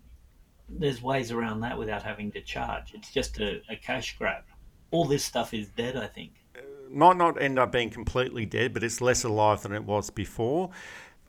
There's 0.66 1.02
ways 1.02 1.30
around 1.30 1.60
that 1.60 1.76
without 1.76 2.02
having 2.02 2.32
to 2.32 2.40
charge. 2.40 2.94
It's 2.94 3.12
just 3.12 3.38
a, 3.38 3.60
a 3.68 3.76
cash 3.76 4.16
grab. 4.16 4.44
All 4.92 5.04
this 5.04 5.22
stuff 5.26 5.52
is 5.52 5.68
dead, 5.68 5.94
I 5.94 6.06
think. 6.06 6.36
It 6.54 6.90
Might 6.90 7.18
not 7.18 7.38
end 7.38 7.58
up 7.58 7.70
being 7.70 7.90
completely 7.90 8.46
dead, 8.46 8.72
but 8.72 8.82
it's 8.82 9.02
less 9.02 9.24
alive 9.24 9.60
than 9.60 9.72
it 9.72 9.84
was 9.84 10.08
before. 10.08 10.70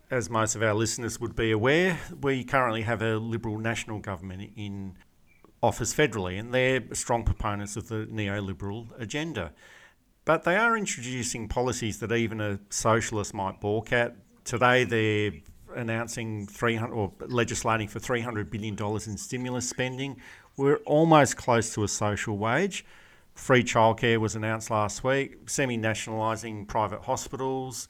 As 0.09 0.29
most 0.29 0.55
of 0.55 0.63
our 0.63 0.73
listeners 0.73 1.19
would 1.19 1.35
be 1.35 1.51
aware, 1.51 1.99
we 2.21 2.45
currently 2.45 2.83
have 2.83 3.01
a 3.01 3.17
Liberal 3.17 3.57
national 3.57 3.99
government 3.99 4.53
in 4.55 4.95
office 5.61 5.93
federally, 5.93 6.39
and 6.39 6.53
they're 6.53 6.81
strong 6.93 7.25
proponents 7.25 7.75
of 7.75 7.89
the 7.89 8.07
neoliberal 8.09 8.87
agenda. 8.97 9.51
But 10.23 10.45
they 10.45 10.55
are 10.55 10.77
introducing 10.77 11.49
policies 11.49 11.99
that 11.99 12.13
even 12.13 12.39
a 12.39 12.61
socialist 12.69 13.33
might 13.33 13.59
balk 13.59 13.91
at 13.91 14.15
today 14.45 14.85
they're 14.85 15.31
announcing 15.75 16.47
300 16.47 16.93
or 16.93 17.11
legislating 17.27 17.87
for 17.87 17.99
300 17.99 18.49
billion 18.49 18.75
dollars 18.75 19.07
in 19.07 19.17
stimulus 19.17 19.69
spending. 19.69 20.21
We're 20.55 20.77
almost 20.85 21.35
close 21.35 21.73
to 21.73 21.83
a 21.83 21.87
social 21.87 22.37
wage. 22.37 22.85
Free 23.33 23.63
childcare 23.63 24.17
was 24.17 24.35
announced 24.35 24.71
last 24.71 25.03
week, 25.03 25.49
semi 25.49 25.75
nationalising 25.75 26.65
private 26.65 27.01
hospitals. 27.01 27.89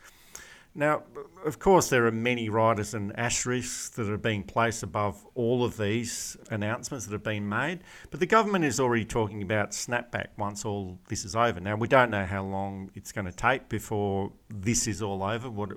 Now, 0.77 1.03
of 1.45 1.57
course, 1.59 1.89
there 1.89 2.05
are 2.05 2.11
many 2.11 2.49
riders 2.49 2.93
and 2.93 3.17
asterisks 3.17 3.89
that 3.91 4.09
are 4.09 4.17
being 4.17 4.43
placed 4.43 4.83
above 4.83 5.25
all 5.33 5.63
of 5.63 5.77
these 5.77 6.35
announcements 6.51 7.05
that 7.05 7.13
have 7.13 7.23
been 7.23 7.47
made, 7.47 7.79
but 8.11 8.19
the 8.19 8.25
government 8.25 8.65
is 8.65 8.77
already 8.77 9.05
talking 9.05 9.41
about 9.41 9.71
snapback 9.71 10.29
once 10.37 10.65
all 10.65 10.99
this 11.07 11.23
is 11.23 11.33
over. 11.33 11.61
Now, 11.61 11.77
we 11.77 11.87
don't 11.87 12.11
know 12.11 12.25
how 12.25 12.43
long 12.43 12.91
it's 12.93 13.13
going 13.13 13.25
to 13.25 13.31
take 13.31 13.69
before 13.69 14.33
this 14.49 14.85
is 14.85 15.01
all 15.01 15.23
over, 15.23 15.49
what 15.49 15.69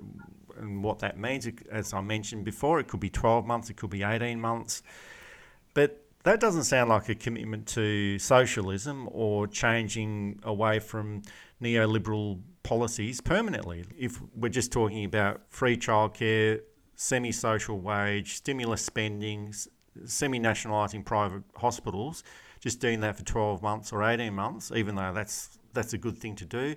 and 0.59 0.83
what 0.83 0.99
that 0.99 1.17
means. 1.17 1.47
As 1.71 1.93
I 1.93 2.01
mentioned 2.01 2.45
before, 2.45 2.79
it 2.79 2.87
could 2.87 2.99
be 2.99 3.09
12 3.09 3.45
months, 3.45 3.69
it 3.69 3.77
could 3.77 3.89
be 3.89 4.03
18 4.03 4.39
months. 4.39 4.83
But 5.73 6.03
that 6.23 6.39
doesn't 6.39 6.65
sound 6.65 6.89
like 6.89 7.09
a 7.09 7.15
commitment 7.15 7.67
to 7.67 8.19
socialism 8.19 9.07
or 9.11 9.47
changing 9.47 10.39
away 10.43 10.79
from 10.79 11.21
neoliberal 11.61 12.41
policies 12.63 13.21
permanently. 13.21 13.85
If 13.97 14.19
we're 14.35 14.49
just 14.49 14.71
talking 14.71 15.05
about 15.05 15.41
free 15.49 15.77
childcare, 15.77 16.61
semi 16.95 17.31
social 17.31 17.79
wage, 17.79 18.35
stimulus 18.35 18.83
spending, 18.83 19.53
semi 20.05 20.39
nationalising 20.39 21.03
private 21.03 21.43
hospitals, 21.55 22.23
just 22.59 22.81
doing 22.81 22.99
that 22.99 23.15
for 23.15 23.23
12 23.23 23.61
months 23.61 23.93
or 23.93 24.03
18 24.03 24.33
months, 24.33 24.71
even 24.75 24.95
though 24.95 25.13
that's, 25.13 25.57
that's 25.73 25.93
a 25.93 25.97
good 25.97 26.17
thing 26.17 26.35
to 26.35 26.45
do 26.45 26.75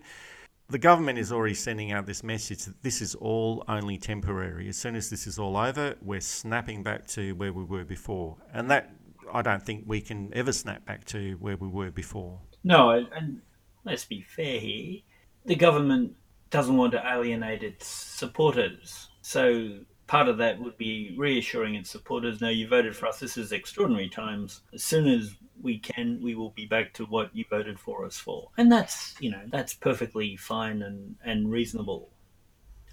the 0.73 0.79
government 0.79 1.19
is 1.19 1.31
already 1.31 1.55
sending 1.55 1.93
out 1.93 2.07
this 2.07 2.25
message 2.25 2.65
that 2.65 2.83
this 2.83 3.03
is 3.03 3.15
all 3.15 3.63
only 3.69 3.99
temporary. 3.99 4.69
As 4.69 4.77
soon 4.79 4.97
as 4.97 5.11
this 5.11 5.27
is 5.27 5.39
all 5.39 5.57
over, 5.57 5.97
we're 6.01 6.21
snapping 6.21 6.83
back 6.83 7.07
to 7.09 7.35
where 7.35 7.53
we 7.53 7.63
were 7.63 7.85
before. 7.85 8.39
And 8.55 8.71
that, 8.71 8.91
I 9.31 9.43
don't 9.43 9.63
think 9.63 9.85
we 9.87 10.01
can 10.01 10.31
ever 10.33 10.51
snap 10.51 10.87
back 10.87 11.05
to 11.07 11.35
where 11.35 11.59
we 11.59 11.69
were 11.69 11.91
before. 11.91 12.41
No, 12.65 12.91
and 12.91 13.43
let's 13.85 14.07
be 14.07 14.23
fair 14.23 14.59
here. 14.59 15.01
The 15.45 15.57
government 15.57 16.15
doesn't 16.49 16.77
want 16.77 16.93
to 16.93 17.03
alienate 17.07 17.63
its 17.63 17.87
supporters. 17.87 19.11
So 19.21 19.81
part 20.07 20.29
of 20.29 20.39
that 20.39 20.59
would 20.59 20.79
be 20.79 21.15
reassuring 21.19 21.75
its 21.75 21.91
supporters 21.91 22.41
no, 22.41 22.49
you 22.49 22.67
voted 22.67 22.97
for 22.97 23.09
us. 23.09 23.21
This 23.21 23.37
is 23.37 23.53
extraordinary 23.53 24.09
times. 24.09 24.63
As 24.73 24.83
soon 24.83 25.07
as 25.07 25.35
we 25.63 25.79
can, 25.79 26.21
we 26.23 26.35
will 26.35 26.51
be 26.51 26.67
back 26.67 26.93
to 26.95 27.05
what 27.05 27.35
you 27.35 27.45
voted 27.49 27.79
for 27.79 28.05
us 28.05 28.17
for. 28.17 28.51
And 28.59 28.71
that's, 28.71 29.15
you 29.21 29.31
know, 29.31 29.43
that's 29.51 29.75
perfectly 29.75 30.37
fine 30.37 30.83
and, 30.83 31.17
and 31.25 31.51
reasonable. 31.51 32.11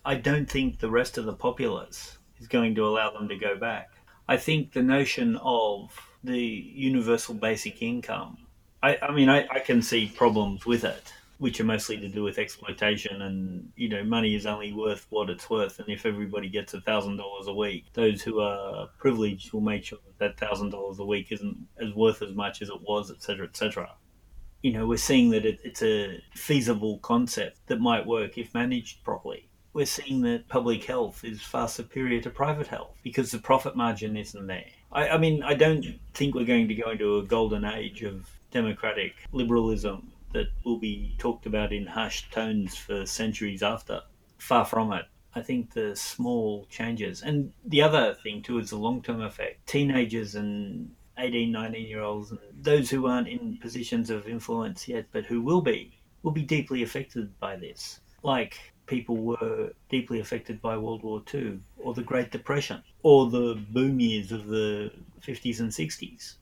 I 0.05 0.15
don't 0.15 0.49
think 0.49 0.79
the 0.79 0.89
rest 0.89 1.17
of 1.17 1.25
the 1.25 1.34
populace 1.34 2.17
is 2.39 2.47
going 2.47 2.75
to 2.75 2.88
allow 2.88 3.12
them 3.12 3.27
to 3.27 3.36
go 3.36 3.58
back. 3.58 3.89
I 4.27 4.38
think 4.38 4.73
the 4.73 4.84
notion 4.84 5.38
of 5.41 5.99
the 6.23 6.39
universal 6.39 7.34
basic 7.34 7.82
income, 7.82 8.38
I, 8.82 8.97
I 9.01 9.12
mean, 9.12 9.29
I, 9.29 9.47
I 9.49 9.60
can 9.60 9.82
see 9.82 10.08
problems 10.08 10.65
with 10.65 10.84
it 10.84 11.13
which 11.39 11.60
are 11.60 11.65
mostly 11.65 11.97
to 11.97 12.08
do 12.08 12.23
with 12.23 12.38
exploitation 12.38 13.21
and 13.23 13.71
you 13.75 13.89
know 13.89 14.04
money 14.04 14.36
is 14.36 14.45
only 14.45 14.71
worth 14.71 15.08
what 15.10 15.30
it's 15.30 15.49
worth. 15.49 15.80
And 15.80 15.89
if 15.89 16.06
everybody 16.06 16.49
gets 16.49 16.73
a 16.73 16.82
thousand 16.82 17.17
dollars 17.17 17.47
a 17.47 17.54
week 17.54 17.86
those 17.93 18.21
who 18.21 18.39
are 18.39 18.88
privileged 18.99 19.52
will 19.52 19.62
make 19.62 19.84
sure 19.86 19.99
that 20.19 20.38
thousand 20.38 20.69
dollars 20.69 20.99
a 20.99 21.06
week 21.06 21.32
isn't 21.32 21.58
as 21.82 21.93
worth 21.93 22.21
as 22.21 22.36
much 22.36 22.62
as 22.62 22.69
it 22.69 22.82
was 22.82 23.10
etc 23.10 23.47
etc 23.47 23.89
you 24.62 24.73
know 24.73 24.86
we're 24.86 24.97
seeing 24.97 25.30
that 25.30 25.45
it, 25.45 25.60
it's 25.63 25.82
a 25.82 26.21
feasible 26.34 26.99
concept 26.99 27.65
that 27.67 27.80
might 27.80 28.06
work 28.06 28.38
if 28.38 28.54
managed 28.54 29.04
properly. 29.04 29.47
We're 29.71 29.86
seeing 29.86 30.21
that 30.23 30.47
public 30.49 30.84
health 30.84 31.23
is 31.23 31.41
far 31.41 31.67
superior 31.67 32.21
to 32.21 32.30
private 32.30 32.67
health 32.67 32.97
because 33.04 33.32
the 33.32 33.38
profit 33.38 33.75
margin 33.75 34.17
isn't 34.17 34.47
there. 34.47 34.65
I, 34.91 35.10
I 35.10 35.17
mean, 35.17 35.43
I 35.43 35.54
don't 35.54 35.86
think 36.13 36.34
we're 36.34 36.45
going 36.45 36.67
to 36.67 36.75
go 36.75 36.89
into 36.89 37.19
a 37.19 37.23
golden 37.23 37.63
age 37.63 38.02
of 38.02 38.28
democratic 38.52 39.13
liberalism 39.32 40.12
that 40.34 40.48
will 40.63 40.78
be 40.78 41.15
talked 41.18 41.46
about 41.46 41.74
in 41.74 41.88
hushed 41.88 42.32
tones 42.32 42.76
for 42.76 43.06
centuries 43.06 43.63
after. 43.63 44.02
Far 44.38 44.65
from 44.65 44.94
it. 44.94 45.06
I 45.36 45.42
think 45.42 45.74
the 45.74 45.96
small 45.96 46.65
changes. 46.70 47.22
And 47.22 47.54
the 47.65 47.82
other 47.82 48.15
thing, 48.15 48.42
too, 48.42 48.58
is 48.60 48.72
the 48.72 48.78
long 48.78 49.02
term 49.02 49.22
effect. 49.22 49.68
Teenagers 49.68 50.36
and 50.36 50.96
18, 51.18 51.52
19 51.52 51.88
year 51.88 52.02
olds, 52.02 52.32
and 52.32 52.39
those 52.54 52.89
who 52.89 53.06
aren't 53.06 53.28
in 53.28 53.58
positions 53.58 54.10
of 54.10 54.28
influence 54.28 54.88
yet, 54.88 55.06
but 55.12 55.26
who 55.26 55.42
will 55.42 55.62
be, 55.62 56.00
will 56.24 56.32
be 56.32 56.44
deeply 56.44 56.84
affected 56.84 57.38
by 57.39 57.56
this. 57.56 58.00
Like 58.24 58.58
people 58.86 59.18
were 59.18 59.74
deeply 59.89 60.20
affected 60.20 60.62
by 60.62 60.78
World 60.78 61.04
War 61.04 61.22
II 61.32 61.60
or 61.78 61.94
the 61.94 62.04
Great 62.04 62.32
Depression 62.32 62.82
or 63.04 63.30
the 63.30 63.63
boom 63.70 64.00
years 64.00 64.32
of 64.32 64.48
the 64.48 64.92
50s 65.22 65.60
and 65.60 65.70
60s. 65.70 66.36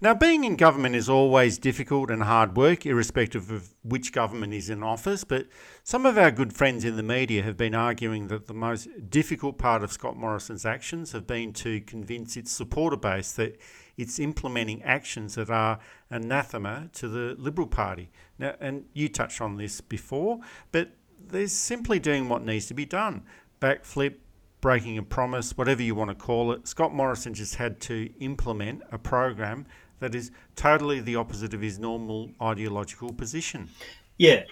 Now, 0.00 0.14
being 0.14 0.44
in 0.44 0.54
government 0.54 0.94
is 0.94 1.08
always 1.08 1.58
difficult 1.58 2.08
and 2.08 2.22
hard 2.22 2.56
work, 2.56 2.86
irrespective 2.86 3.50
of 3.50 3.74
which 3.82 4.12
government 4.12 4.54
is 4.54 4.70
in 4.70 4.80
office. 4.84 5.24
But 5.24 5.48
some 5.82 6.06
of 6.06 6.16
our 6.16 6.30
good 6.30 6.52
friends 6.52 6.84
in 6.84 6.96
the 6.96 7.02
media 7.02 7.42
have 7.42 7.56
been 7.56 7.74
arguing 7.74 8.28
that 8.28 8.46
the 8.46 8.54
most 8.54 9.10
difficult 9.10 9.58
part 9.58 9.82
of 9.82 9.90
Scott 9.90 10.16
Morrison's 10.16 10.64
actions 10.64 11.10
have 11.10 11.26
been 11.26 11.52
to 11.54 11.80
convince 11.80 12.36
its 12.36 12.52
supporter 12.52 12.96
base 12.96 13.32
that 13.32 13.60
it's 13.96 14.20
implementing 14.20 14.84
actions 14.84 15.34
that 15.34 15.50
are 15.50 15.80
anathema 16.10 16.90
to 16.92 17.08
the 17.08 17.34
Liberal 17.36 17.66
Party. 17.66 18.12
Now, 18.38 18.54
and 18.60 18.84
you 18.92 19.08
touched 19.08 19.40
on 19.40 19.56
this 19.56 19.80
before, 19.80 20.38
but 20.70 20.92
they're 21.26 21.48
simply 21.48 21.98
doing 21.98 22.28
what 22.28 22.44
needs 22.44 22.66
to 22.66 22.74
be 22.74 22.84
done. 22.84 23.24
Backflip, 23.60 24.14
breaking 24.60 24.96
a 24.96 25.02
promise, 25.02 25.56
whatever 25.56 25.82
you 25.82 25.96
want 25.96 26.10
to 26.10 26.14
call 26.14 26.52
it. 26.52 26.68
Scott 26.68 26.94
Morrison 26.94 27.34
just 27.34 27.56
had 27.56 27.80
to 27.80 28.08
implement 28.20 28.82
a 28.92 28.98
program 28.98 29.66
that 30.00 30.14
is 30.14 30.30
totally 30.56 31.00
the 31.00 31.16
opposite 31.16 31.54
of 31.54 31.60
his 31.60 31.78
normal 31.78 32.30
ideological 32.40 33.12
position. 33.12 33.68
Yeah, 34.16 34.44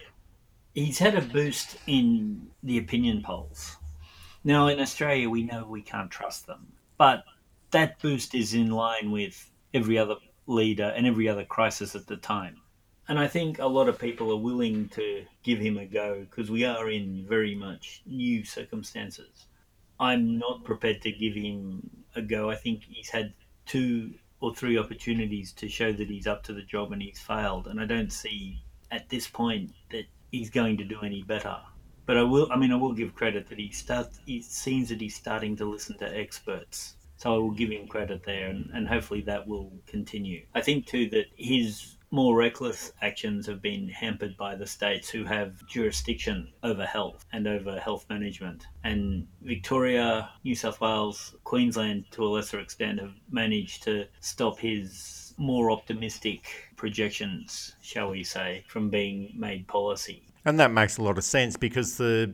he's 0.75 0.99
had 0.99 1.15
a 1.15 1.23
boost 1.23 1.77
in 1.87 2.49
the 2.63 2.79
opinion 2.79 3.23
polls. 3.23 3.77
Now, 4.45 4.69
in 4.69 4.81
Australia, 4.81 5.29
we 5.29 5.43
know 5.43 5.67
we 5.67 5.83
can't 5.83 6.11
trust 6.11 6.47
them, 6.47 6.73
but 6.99 7.25
that 7.71 8.01
boost 8.01 8.35
is 8.35 8.55
in 8.55 8.71
line 8.71 9.11
with 9.11 9.51
every 9.75 9.99
other 9.99 10.17
leader 10.47 10.93
and 10.97 11.07
every 11.07 11.29
other 11.29 11.45
crisis 11.45 11.95
at 11.97 12.07
the 12.07 12.17
time. 12.17 12.61
And 13.09 13.19
I 13.19 13.29
think 13.29 13.59
a 13.59 13.67
lot 13.67 13.89
of 13.89 13.99
people 13.99 14.33
are 14.33 14.37
willing 14.37 14.89
to 14.91 15.25
give 15.43 15.59
him 15.59 15.79
a 15.79 15.87
go 15.87 16.27
because 16.29 16.51
we 16.51 16.65
are 16.65 16.91
in 16.91 17.25
very 17.29 17.55
much 17.55 18.03
new 18.07 18.45
circumstances. 18.45 19.47
I'm 19.99 20.39
not 20.39 20.65
prepared 20.65 21.03
to 21.03 21.13
give 21.13 21.35
him 21.35 21.89
a 22.15 22.23
go. 22.23 22.51
I 22.51 22.57
think 22.57 22.83
he's 22.89 23.11
had 23.11 23.33
two 23.65 24.15
or 24.41 24.55
three 24.55 24.79
opportunities 24.79 25.53
to 25.53 25.69
show 25.69 25.93
that 25.93 26.09
he's 26.09 26.27
up 26.27 26.43
to 26.45 26.53
the 26.53 26.63
job 26.63 26.93
and 26.93 27.03
he's 27.03 27.19
failed. 27.19 27.67
And 27.67 27.81
I 27.81 27.87
don't 27.87 28.13
see 28.13 28.63
at 28.91 29.09
this 29.09 29.27
point 29.27 29.73
that 29.91 30.05
he's 30.31 30.51
going 30.51 30.77
to 30.79 30.85
do 30.85 31.01
any 31.03 31.23
better. 31.23 31.57
But 32.07 32.17
I 32.17 32.23
will. 32.23 32.51
I 32.53 32.57
mean, 32.57 32.73
I 32.73 32.77
will 32.77 32.93
give 32.93 33.15
credit 33.15 33.49
that 33.49 33.59
he 33.59 33.71
starts, 33.73 34.21
he 34.27 34.41
seems 34.41 34.91
that 34.91 35.01
he's 35.01 35.17
starting 35.17 35.57
to 35.57 35.65
listen 35.65 35.99
to 35.99 36.17
experts. 36.17 36.95
So 37.17 37.35
I 37.35 37.39
will 37.39 37.51
give 37.51 37.71
him 37.71 37.89
credit 37.89 38.23
there, 38.25 38.49
and, 38.49 38.71
and 38.75 38.87
hopefully 38.87 39.23
that 39.23 39.49
will 39.49 39.73
continue. 39.87 40.45
I 40.55 40.61
think 40.61 40.87
too 40.87 41.09
that 41.11 41.27
his 41.35 41.96
more 42.11 42.37
reckless 42.37 42.93
actions 43.03 43.47
have 43.47 43.61
been 43.61 43.89
hampered 43.89 44.37
by 44.37 44.55
the 44.55 44.67
states 44.67 45.09
who 45.09 45.25
have 45.25 45.67
jurisdiction 45.67 46.53
over 46.63 46.85
health 46.85 47.25
and 47.33 47.47
over 47.47 47.79
health 47.79 48.07
management. 48.09 48.67
And 48.85 49.27
Victoria, 49.43 50.31
New 50.45 50.55
South 50.55 50.81
Wales, 50.81 51.35
Queensland, 51.45 52.05
to 52.13 52.25
a 52.25 52.29
lesser 52.29 52.61
extent, 52.61 53.01
have 53.01 53.15
managed 53.31 53.83
to 53.85 54.07
stop 54.21 54.59
his 54.59 55.35
more 55.39 55.71
optimistic 55.71 56.71
projections, 56.77 57.77
shall 57.83 58.11
we 58.11 58.25
say, 58.25 58.65
from 58.69 58.89
being 58.89 59.33
made 59.37 59.67
policy. 59.67 60.23
And 60.45 60.59
that 60.61 60.71
makes 60.71 60.97
a 60.99 61.03
lot 61.03 61.19
of 61.19 61.25
sense 61.25 61.57
because 61.57 61.97
the 61.97 62.33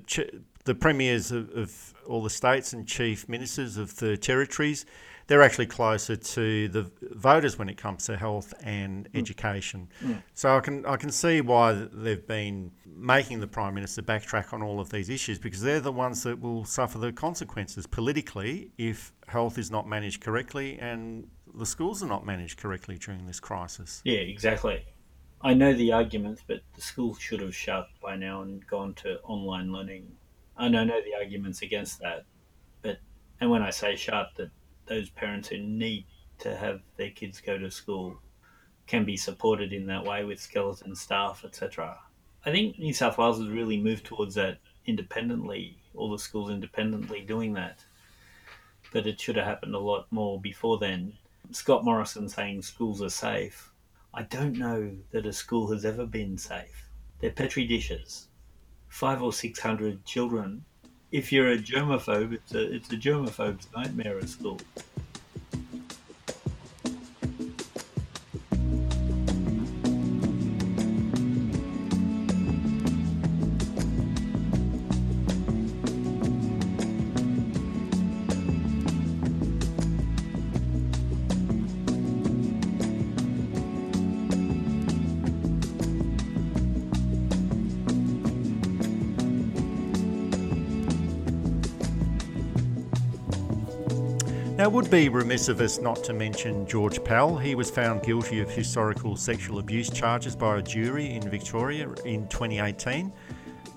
the 0.64 0.74
premiers 0.74 1.32
of, 1.32 1.50
of 1.50 1.94
all 2.06 2.22
the 2.22 2.30
states 2.30 2.72
and 2.72 2.86
chief 2.86 3.28
ministers 3.28 3.76
of 3.76 3.96
the 3.96 4.16
territories 4.16 4.84
they're 5.26 5.42
actually 5.42 5.66
closer 5.66 6.16
to 6.16 6.68
the 6.68 6.90
voters 7.12 7.58
when 7.58 7.68
it 7.68 7.76
comes 7.76 8.06
to 8.06 8.16
health 8.16 8.52
and 8.62 9.10
mm. 9.12 9.18
education. 9.18 9.88
Mm. 10.02 10.22
So 10.34 10.56
I 10.56 10.60
can 10.60 10.84
I 10.86 10.96
can 10.96 11.10
see 11.10 11.40
why 11.40 11.72
they've 11.92 12.26
been 12.26 12.72
making 12.86 13.40
the 13.40 13.46
prime 13.46 13.74
minister 13.74 14.02
backtrack 14.02 14.52
on 14.52 14.62
all 14.62 14.80
of 14.80 14.90
these 14.90 15.08
issues 15.08 15.38
because 15.38 15.60
they're 15.60 15.80
the 15.80 15.92
ones 15.92 16.22
that 16.24 16.40
will 16.40 16.64
suffer 16.64 16.98
the 16.98 17.12
consequences 17.12 17.86
politically 17.86 18.70
if 18.78 19.12
health 19.26 19.58
is 19.58 19.70
not 19.70 19.88
managed 19.88 20.20
correctly 20.20 20.78
and 20.78 21.26
the 21.54 21.66
schools 21.66 22.02
are 22.02 22.06
not 22.06 22.24
managed 22.24 22.58
correctly 22.58 22.98
during 22.98 23.26
this 23.26 23.40
crisis. 23.40 24.00
Yeah, 24.04 24.18
exactly. 24.18 24.84
I 25.44 25.54
know 25.54 25.72
the 25.72 25.92
arguments, 25.92 26.42
but 26.46 26.60
the 26.74 26.80
schools 26.80 27.18
should 27.18 27.40
have 27.40 27.54
shut 27.54 27.88
by 28.00 28.16
now 28.16 28.42
and 28.42 28.64
gone 28.66 28.94
to 28.94 29.18
online 29.22 29.72
learning. 29.72 30.12
And 30.56 30.76
I 30.76 30.84
know 30.84 31.00
the 31.02 31.14
arguments 31.14 31.62
against 31.62 31.98
that, 32.00 32.24
but 32.82 32.98
and 33.40 33.50
when 33.50 33.62
I 33.62 33.70
say 33.70 33.96
shut, 33.96 34.28
that 34.36 34.50
those 34.86 35.10
parents 35.10 35.48
who 35.48 35.58
need 35.58 36.06
to 36.38 36.56
have 36.56 36.80
their 36.96 37.10
kids 37.10 37.40
go 37.40 37.58
to 37.58 37.70
school 37.70 38.20
can 38.86 39.04
be 39.04 39.16
supported 39.16 39.72
in 39.72 39.86
that 39.86 40.04
way 40.04 40.24
with 40.24 40.40
skeleton 40.40 40.94
staff, 40.94 41.44
etc. 41.44 41.98
I 42.44 42.50
think 42.50 42.78
New 42.78 42.92
South 42.92 43.18
Wales 43.18 43.38
has 43.38 43.48
really 43.48 43.80
moved 43.80 44.04
towards 44.04 44.34
that 44.34 44.58
independently, 44.86 45.78
all 45.94 46.10
the 46.10 46.18
schools 46.18 46.50
independently 46.50 47.20
doing 47.20 47.52
that. 47.54 47.84
But 48.92 49.06
it 49.06 49.20
should 49.20 49.36
have 49.36 49.46
happened 49.46 49.74
a 49.74 49.78
lot 49.78 50.10
more 50.10 50.40
before 50.40 50.78
then. 50.78 51.14
Scott 51.52 51.84
Morrison 51.84 52.28
saying 52.28 52.62
schools 52.62 53.00
are 53.00 53.08
safe. 53.08 53.72
I 54.12 54.22
don't 54.22 54.58
know 54.58 54.96
that 55.12 55.26
a 55.26 55.32
school 55.32 55.70
has 55.70 55.84
ever 55.84 56.04
been 56.04 56.36
safe. 56.36 56.88
They're 57.20 57.30
petri 57.30 57.66
dishes. 57.66 58.28
Five 58.88 59.22
or 59.22 59.32
six 59.32 59.60
hundred 59.60 60.04
children 60.04 60.64
if 61.12 61.30
you're 61.30 61.50
a 61.50 61.58
germaphobe, 61.58 62.32
it's 62.32 62.54
a 62.54 62.74
it's 62.74 62.92
a 62.92 62.96
germaphobe's 62.96 63.68
nightmare 63.76 64.18
at 64.18 64.28
school. 64.28 64.58
Would 94.72 94.90
be 94.90 95.10
remiss 95.10 95.48
of 95.48 95.60
us 95.60 95.78
not 95.80 96.02
to 96.02 96.14
mention 96.14 96.66
George 96.66 97.04
Pell. 97.04 97.36
He 97.36 97.54
was 97.54 97.70
found 97.70 98.02
guilty 98.02 98.40
of 98.40 98.50
historical 98.50 99.16
sexual 99.16 99.58
abuse 99.58 99.90
charges 99.90 100.34
by 100.34 100.56
a 100.56 100.62
jury 100.62 101.10
in 101.10 101.28
Victoria 101.28 101.90
in 102.06 102.26
2018. 102.28 103.12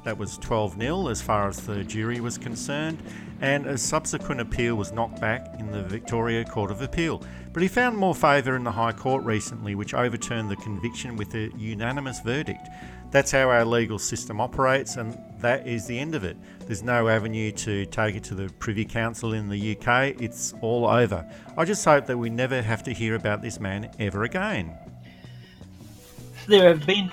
That 0.06 0.18
was 0.18 0.38
12 0.38 0.80
0 0.80 1.08
as 1.10 1.22
far 1.22 1.50
as 1.50 1.58
the 1.66 1.84
jury 1.84 2.22
was 2.22 2.38
concerned, 2.38 3.04
and 3.42 3.66
a 3.66 3.78
subsequent 3.78 4.40
appeal 4.40 4.76
was 4.76 4.94
knocked 4.94 5.20
back 5.20 5.60
in 5.60 5.70
the 5.70 5.84
Victoria 5.84 6.46
Court 6.46 6.72
of 6.72 6.82
Appeal. 6.82 7.22
But 7.52 7.62
he 7.62 7.68
found 7.68 7.98
more 7.98 8.16
favour 8.16 8.56
in 8.56 8.64
the 8.64 8.72
High 8.72 8.94
Court 8.94 9.26
recently, 9.26 9.76
which 9.76 9.94
overturned 9.94 10.50
the 10.50 10.56
conviction 10.56 11.18
with 11.18 11.36
a 11.36 11.52
unanimous 11.58 12.22
verdict. 12.22 12.70
That's 13.12 13.32
how 13.32 13.50
our 13.50 13.66
legal 13.66 14.00
system 14.00 14.40
operates, 14.40 14.96
and 14.96 15.18
that 15.46 15.68
is 15.68 15.86
the 15.86 16.00
end 16.00 16.16
of 16.16 16.24
it. 16.24 16.36
There's 16.62 16.82
no 16.82 17.08
avenue 17.08 17.52
to 17.52 17.86
take 17.86 18.16
it 18.16 18.24
to 18.26 18.36
the 18.36 18.52
Privy 18.58 18.84
Council 18.84 19.34
in 19.34 19.48
the 19.48 19.78
UK. 19.78 20.20
It's 20.20 20.56
all 20.60 20.88
over. 20.88 21.24
I 21.56 21.66
just 21.66 21.86
hope 21.86 22.08
that 22.08 22.18
we 22.18 22.32
never 22.32 22.64
have 22.64 22.82
to 22.84 22.92
hear 22.92 23.14
about 23.14 23.44
this 23.44 23.60
man 23.60 23.92
ever 24.00 24.24
again. 24.24 24.76
There 26.48 26.68
have 26.68 26.88
been 26.88 27.12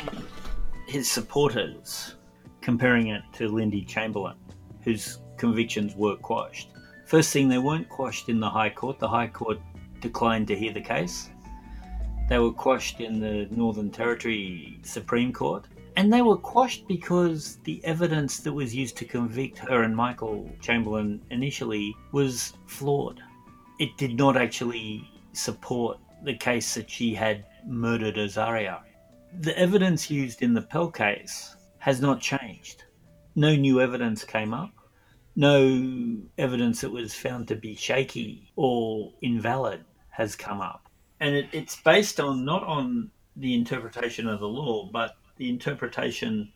his 0.88 1.10
supporters 1.10 2.14
comparing 2.62 3.08
it 3.08 3.22
to 3.34 3.48
Lindy 3.48 3.82
Chamberlain, 3.82 4.36
whose 4.80 5.18
convictions 5.36 5.94
were 5.94 6.16
quashed. 6.16 6.70
First 7.04 7.34
thing, 7.34 7.50
they 7.50 7.58
weren't 7.58 7.90
quashed 7.90 8.30
in 8.30 8.40
the 8.40 8.48
High 8.48 8.70
Court. 8.70 8.98
The 8.98 9.08
High 9.08 9.26
Court 9.26 9.60
declined 10.00 10.48
to 10.48 10.56
hear 10.56 10.72
the 10.72 10.80
case. 10.80 11.28
They 12.30 12.38
were 12.38 12.52
quashed 12.52 13.00
in 13.00 13.20
the 13.20 13.46
Northern 13.54 13.90
Territory 13.90 14.80
Supreme 14.84 15.34
Court. 15.34 15.66
And 15.96 16.12
they 16.12 16.22
were 16.22 16.36
quashed 16.36 16.88
because 16.88 17.58
the 17.64 17.84
evidence 17.84 18.40
that 18.40 18.52
was 18.52 18.74
used 18.74 18.96
to 18.98 19.04
convict 19.04 19.58
her 19.58 19.82
and 19.82 19.94
Michael 19.94 20.50
Chamberlain 20.60 21.22
initially 21.30 21.94
was 22.12 22.54
flawed. 22.66 23.20
It 23.78 23.96
did 23.98 24.16
not 24.16 24.36
actually 24.36 25.08
support 25.32 25.98
the 26.24 26.34
case 26.34 26.74
that 26.74 26.90
she 26.90 27.14
had 27.14 27.44
murdered 27.66 28.16
Azaria. 28.16 28.80
The 29.40 29.58
evidence 29.58 30.10
used 30.10 30.42
in 30.42 30.54
the 30.54 30.62
Pell 30.62 30.90
case 30.90 31.56
has 31.78 32.00
not 32.00 32.20
changed. 32.20 32.84
no 33.34 33.54
new 33.56 33.80
evidence 33.80 34.24
came 34.24 34.52
up, 34.52 34.72
no 35.36 36.18
evidence 36.36 36.82
that 36.82 36.90
was 36.90 37.14
found 37.14 37.48
to 37.48 37.56
be 37.56 37.74
shaky 37.74 38.52
or 38.56 39.12
invalid 39.22 39.84
has 40.10 40.36
come 40.36 40.60
up. 40.60 40.88
And 41.20 41.34
it, 41.34 41.48
it's 41.52 41.80
based 41.80 42.20
on 42.20 42.44
not 42.44 42.62
on 42.64 43.10
the 43.36 43.54
interpretation 43.54 44.28
of 44.28 44.40
the 44.40 44.48
law, 44.48 44.90
but 44.92 45.16
the 45.36 45.48
interpretation 45.48 46.52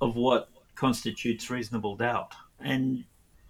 of 0.00 0.16
what 0.16 0.48
constitutes 0.74 1.50
reasonable 1.50 1.96
doubt. 1.96 2.34
And 2.60 3.04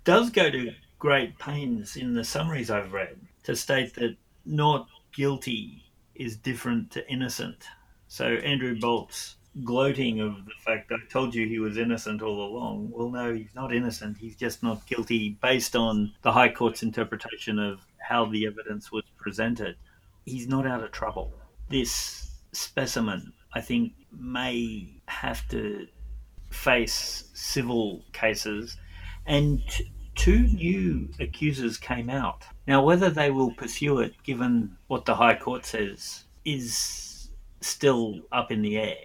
does 0.05 0.31
go 0.31 0.51
to 0.51 0.73
great 0.99 1.39
pains 1.39 1.97
in 1.97 2.15
the 2.15 2.25
summaries 2.25 2.71
I've 2.71 2.93
read 2.93 3.17
to 3.45 3.57
state 3.57 3.95
that 3.95 4.17
not 4.45 4.87
guilty 5.15 5.85
is 6.15 6.37
different 6.37 6.91
to 6.93 7.09
innocent. 7.11 7.65
So 8.09 8.27
Andrew 8.27 8.79
Bolt's 8.79 9.37
gloating 9.65 10.21
of 10.21 10.45
the 10.45 10.53
fact 10.65 10.91
I 10.93 10.97
told 11.11 11.35
you 11.35 11.47
he 11.47 11.59
was 11.59 11.77
innocent 11.77 12.23
all 12.23 12.47
along. 12.47 12.91
Well, 12.93 13.11
no, 13.11 13.35
he's 13.35 13.55
not 13.55 13.75
innocent. 13.75 14.17
He's 14.17 14.37
just 14.37 14.63
not 14.63 14.87
guilty 14.87 15.39
based 15.43 15.77
on 15.77 16.13
the 16.23 16.33
High 16.33 16.51
Court's 16.51 16.83
interpretation 16.83 17.59
of 17.59 17.81
how 17.99 18.27
the 18.27 18.47
evidence 18.47 18.91
was 18.91 19.05
presented. 19.19 19.77
He's 20.25 20.49
not 20.49 20.67
out 20.67 20.83
of 20.83 20.93
trouble. 20.93 21.33
This 21.69 22.31
specimen, 22.53 23.33
I 23.55 23.61
think, 23.61 23.93
may 24.13 24.89
have 25.07 25.47
to 25.49 25.87
face 26.51 27.25
civil 27.35 28.03
cases, 28.13 28.77
and 29.27 29.61
two 30.15 30.41
new 30.41 31.09
accusers 31.21 31.79
came 31.79 32.11
out. 32.11 32.45
Now, 32.67 32.83
whether 32.83 33.11
they 33.11 33.31
will 33.31 33.53
pursue 33.53 34.01
it, 34.01 34.15
given 34.23 34.77
what 34.87 35.05
the 35.05 35.15
High 35.15 35.37
Court 35.37 35.65
says, 35.65 36.25
is 36.45 37.29
still 37.61 38.21
up 38.33 38.51
in 38.51 38.63
the 38.63 38.79
air. 38.79 38.97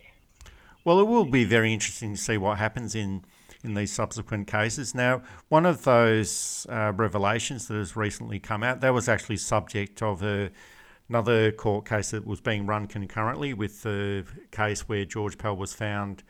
Well, 0.83 0.99
it 0.99 1.07
will 1.07 1.25
be 1.25 1.43
very 1.43 1.73
interesting 1.73 2.15
to 2.15 2.21
see 2.21 2.37
what 2.37 2.57
happens 2.57 2.95
in 2.95 3.23
in 3.63 3.73
these 3.73 3.91
subsequent 3.91 4.47
cases. 4.47 4.93
Now, 4.93 5.21
one 5.49 5.65
of 5.65 5.83
those 5.83 6.65
uh, 6.69 6.93
revelations 6.95 7.67
that 7.67 7.75
has 7.75 7.95
recently 7.95 8.39
come 8.39 8.63
out, 8.63 8.81
that 8.81 8.93
was 8.93 9.09
actually 9.09 9.37
subject 9.37 10.01
of 10.01 10.23
a, 10.23 10.51
another 11.09 11.51
court 11.51 11.85
case 11.85 12.11
that 12.11 12.25
was 12.25 12.41
being 12.41 12.65
run 12.65 12.87
concurrently 12.87 13.53
with 13.53 13.83
the 13.83 14.25
case 14.51 14.81
where 14.81 15.05
George 15.05 15.37
Pell 15.37 15.55
was 15.55 15.73
found 15.73 16.23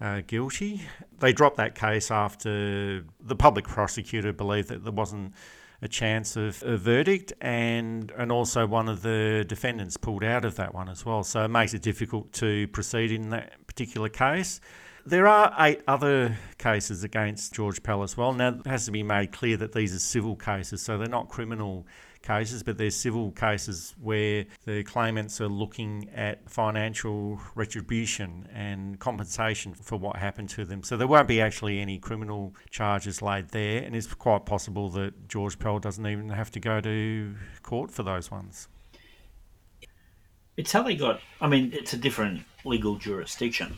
uh, 0.00 0.22
guilty. 0.26 0.82
They 1.20 1.32
dropped 1.32 1.56
that 1.58 1.74
case 1.74 2.10
after 2.10 3.04
the 3.20 3.36
public 3.36 3.66
prosecutor 3.66 4.32
believed 4.32 4.68
that 4.68 4.84
there 4.84 4.92
wasn't 4.92 5.34
a 5.80 5.88
chance 5.88 6.36
of 6.36 6.62
a 6.62 6.76
verdict, 6.76 7.32
and 7.40 8.12
and 8.16 8.30
also 8.30 8.66
one 8.66 8.88
of 8.88 9.02
the 9.02 9.44
defendants 9.48 9.96
pulled 9.96 10.22
out 10.22 10.44
of 10.44 10.54
that 10.56 10.72
one 10.74 10.88
as 10.88 11.04
well. 11.04 11.24
So 11.24 11.44
it 11.44 11.48
makes 11.48 11.74
it 11.74 11.82
difficult 11.82 12.32
to 12.34 12.68
proceed 12.68 13.10
in 13.10 13.30
that 13.30 13.66
particular 13.66 14.08
case. 14.08 14.60
There 15.04 15.26
are 15.26 15.52
eight 15.58 15.82
other 15.88 16.38
cases 16.58 17.02
against 17.02 17.52
George 17.52 17.82
Pell 17.82 18.04
as 18.04 18.16
well. 18.16 18.32
Now, 18.32 18.50
it 18.50 18.66
has 18.68 18.84
to 18.84 18.92
be 18.92 19.02
made 19.02 19.32
clear 19.32 19.56
that 19.56 19.72
these 19.72 19.92
are 19.92 19.98
civil 19.98 20.36
cases, 20.36 20.80
so 20.80 20.96
they're 20.96 21.08
not 21.08 21.28
criminal 21.28 21.84
cases, 22.22 22.62
but 22.62 22.78
there's 22.78 22.94
civil 22.94 23.30
cases 23.32 23.94
where 24.00 24.46
the 24.64 24.82
claimants 24.84 25.40
are 25.40 25.48
looking 25.48 26.08
at 26.14 26.48
financial 26.48 27.40
retribution 27.54 28.48
and 28.52 28.98
compensation 28.98 29.74
for 29.74 29.96
what 29.96 30.16
happened 30.16 30.48
to 30.50 30.64
them. 30.64 30.82
So 30.82 30.96
there 30.96 31.06
won't 31.06 31.28
be 31.28 31.40
actually 31.40 31.80
any 31.80 31.98
criminal 31.98 32.54
charges 32.70 33.22
laid 33.22 33.48
there, 33.48 33.82
and 33.82 33.94
it's 33.94 34.12
quite 34.14 34.46
possible 34.46 34.88
that 34.90 35.28
George 35.28 35.58
Pell 35.58 35.78
doesn't 35.78 36.06
even 36.06 36.30
have 36.30 36.50
to 36.52 36.60
go 36.60 36.80
to 36.80 37.34
court 37.62 37.90
for 37.90 38.02
those 38.02 38.30
ones. 38.30 38.68
It's 40.56 40.72
how 40.72 40.82
they 40.82 40.94
got. 40.94 41.20
I 41.40 41.48
mean, 41.48 41.70
it's 41.72 41.94
a 41.94 41.96
different 41.96 42.42
legal 42.64 42.96
jurisdiction. 42.96 43.74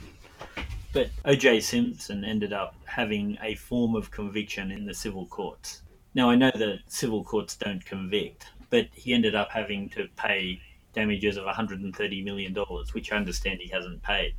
But 0.93 1.11
O.J. 1.25 1.61
Simpson 1.61 2.25
ended 2.25 2.53
up 2.53 2.77
having 2.85 3.37
a 3.43 3.57
form 3.57 3.97
of 3.97 4.11
conviction 4.11 4.71
in 4.71 4.87
the 4.87 4.95
civil 4.95 5.27
courts. 5.27 5.83
Now, 6.15 6.31
I 6.31 6.37
know 6.37 6.53
that 6.55 6.79
civil 6.87 7.25
courts 7.25 7.57
don't 7.57 7.85
convict, 7.85 8.47
but 8.71 8.87
he 8.93 9.13
ended 9.13 9.35
up 9.35 9.51
having 9.51 9.89
to 9.91 10.07
pay 10.17 10.61
damages 10.93 11.37
of 11.37 11.45
$130 11.45 12.25
million, 12.25 12.55
which 12.93 13.11
I 13.11 13.17
understand 13.17 13.61
he 13.61 13.69
hasn't 13.69 14.03
paid. 14.03 14.35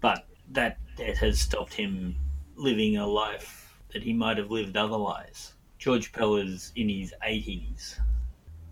But 0.00 0.26
that 0.52 0.78
debt 0.96 1.16
has 1.18 1.40
stopped 1.40 1.74
him 1.74 2.14
living 2.54 2.96
a 2.96 3.06
life 3.06 3.74
that 3.92 4.04
he 4.04 4.12
might 4.12 4.38
have 4.38 4.52
lived 4.52 4.76
otherwise. 4.76 5.54
George 5.78 6.12
Pell 6.12 6.36
is 6.36 6.72
in 6.76 6.88
his 6.88 7.12
80s. 7.26 7.98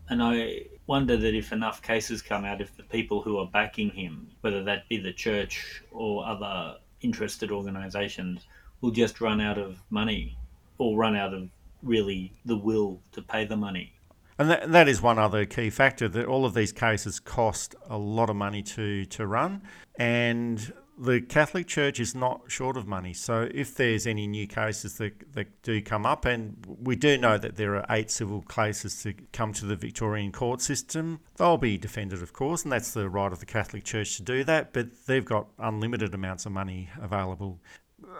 And 0.08 0.22
I 0.22 0.66
wonder 0.86 1.16
that 1.16 1.34
if 1.34 1.52
enough 1.52 1.82
cases 1.82 2.22
come 2.22 2.44
out, 2.44 2.60
if 2.60 2.76
the 2.76 2.82
people 2.84 3.20
who 3.20 3.38
are 3.38 3.46
backing 3.46 3.90
him, 3.90 4.28
whether 4.42 4.62
that 4.64 4.88
be 4.88 4.98
the 4.98 5.12
church 5.12 5.82
or 5.90 6.24
other 6.26 6.76
interested 7.00 7.50
organisations, 7.50 8.46
will 8.80 8.90
just 8.90 9.20
run 9.20 9.40
out 9.40 9.58
of 9.58 9.82
money 9.90 10.38
or 10.78 10.96
run 10.96 11.16
out 11.16 11.34
of 11.34 11.48
really 11.84 12.32
the 12.44 12.56
will 12.56 13.00
to 13.12 13.22
pay 13.22 13.44
the 13.44 13.56
money. 13.56 13.92
And 14.38 14.50
that, 14.50 14.72
that 14.72 14.88
is 14.88 15.00
one 15.00 15.18
other 15.18 15.44
key 15.44 15.70
factor 15.70 16.08
that 16.08 16.26
all 16.26 16.44
of 16.44 16.54
these 16.54 16.72
cases 16.72 17.20
cost 17.20 17.74
a 17.88 17.96
lot 17.96 18.30
of 18.30 18.36
money 18.36 18.62
to, 18.62 19.04
to 19.04 19.26
run. 19.26 19.62
And 19.96 20.72
the 20.98 21.20
Catholic 21.20 21.66
Church 21.66 22.00
is 22.00 22.14
not 22.14 22.42
short 22.48 22.76
of 22.76 22.86
money. 22.86 23.12
So 23.12 23.48
if 23.52 23.74
there's 23.74 24.06
any 24.06 24.26
new 24.26 24.46
cases 24.46 24.98
that, 24.98 25.32
that 25.34 25.62
do 25.62 25.80
come 25.82 26.06
up, 26.06 26.24
and 26.24 26.56
we 26.66 26.96
do 26.96 27.18
know 27.18 27.38
that 27.38 27.56
there 27.56 27.74
are 27.76 27.86
eight 27.90 28.10
civil 28.10 28.42
cases 28.42 29.02
to 29.02 29.14
come 29.32 29.52
to 29.54 29.66
the 29.66 29.76
Victorian 29.76 30.32
court 30.32 30.60
system, 30.60 31.20
they'll 31.36 31.56
be 31.56 31.78
defended, 31.78 32.22
of 32.22 32.32
course, 32.32 32.62
and 32.62 32.72
that's 32.72 32.92
the 32.92 33.08
right 33.08 33.32
of 33.32 33.40
the 33.40 33.46
Catholic 33.46 33.84
Church 33.84 34.16
to 34.16 34.22
do 34.22 34.44
that. 34.44 34.72
But 34.72 35.06
they've 35.06 35.24
got 35.24 35.48
unlimited 35.58 36.14
amounts 36.14 36.46
of 36.46 36.52
money 36.52 36.88
available. 37.00 37.60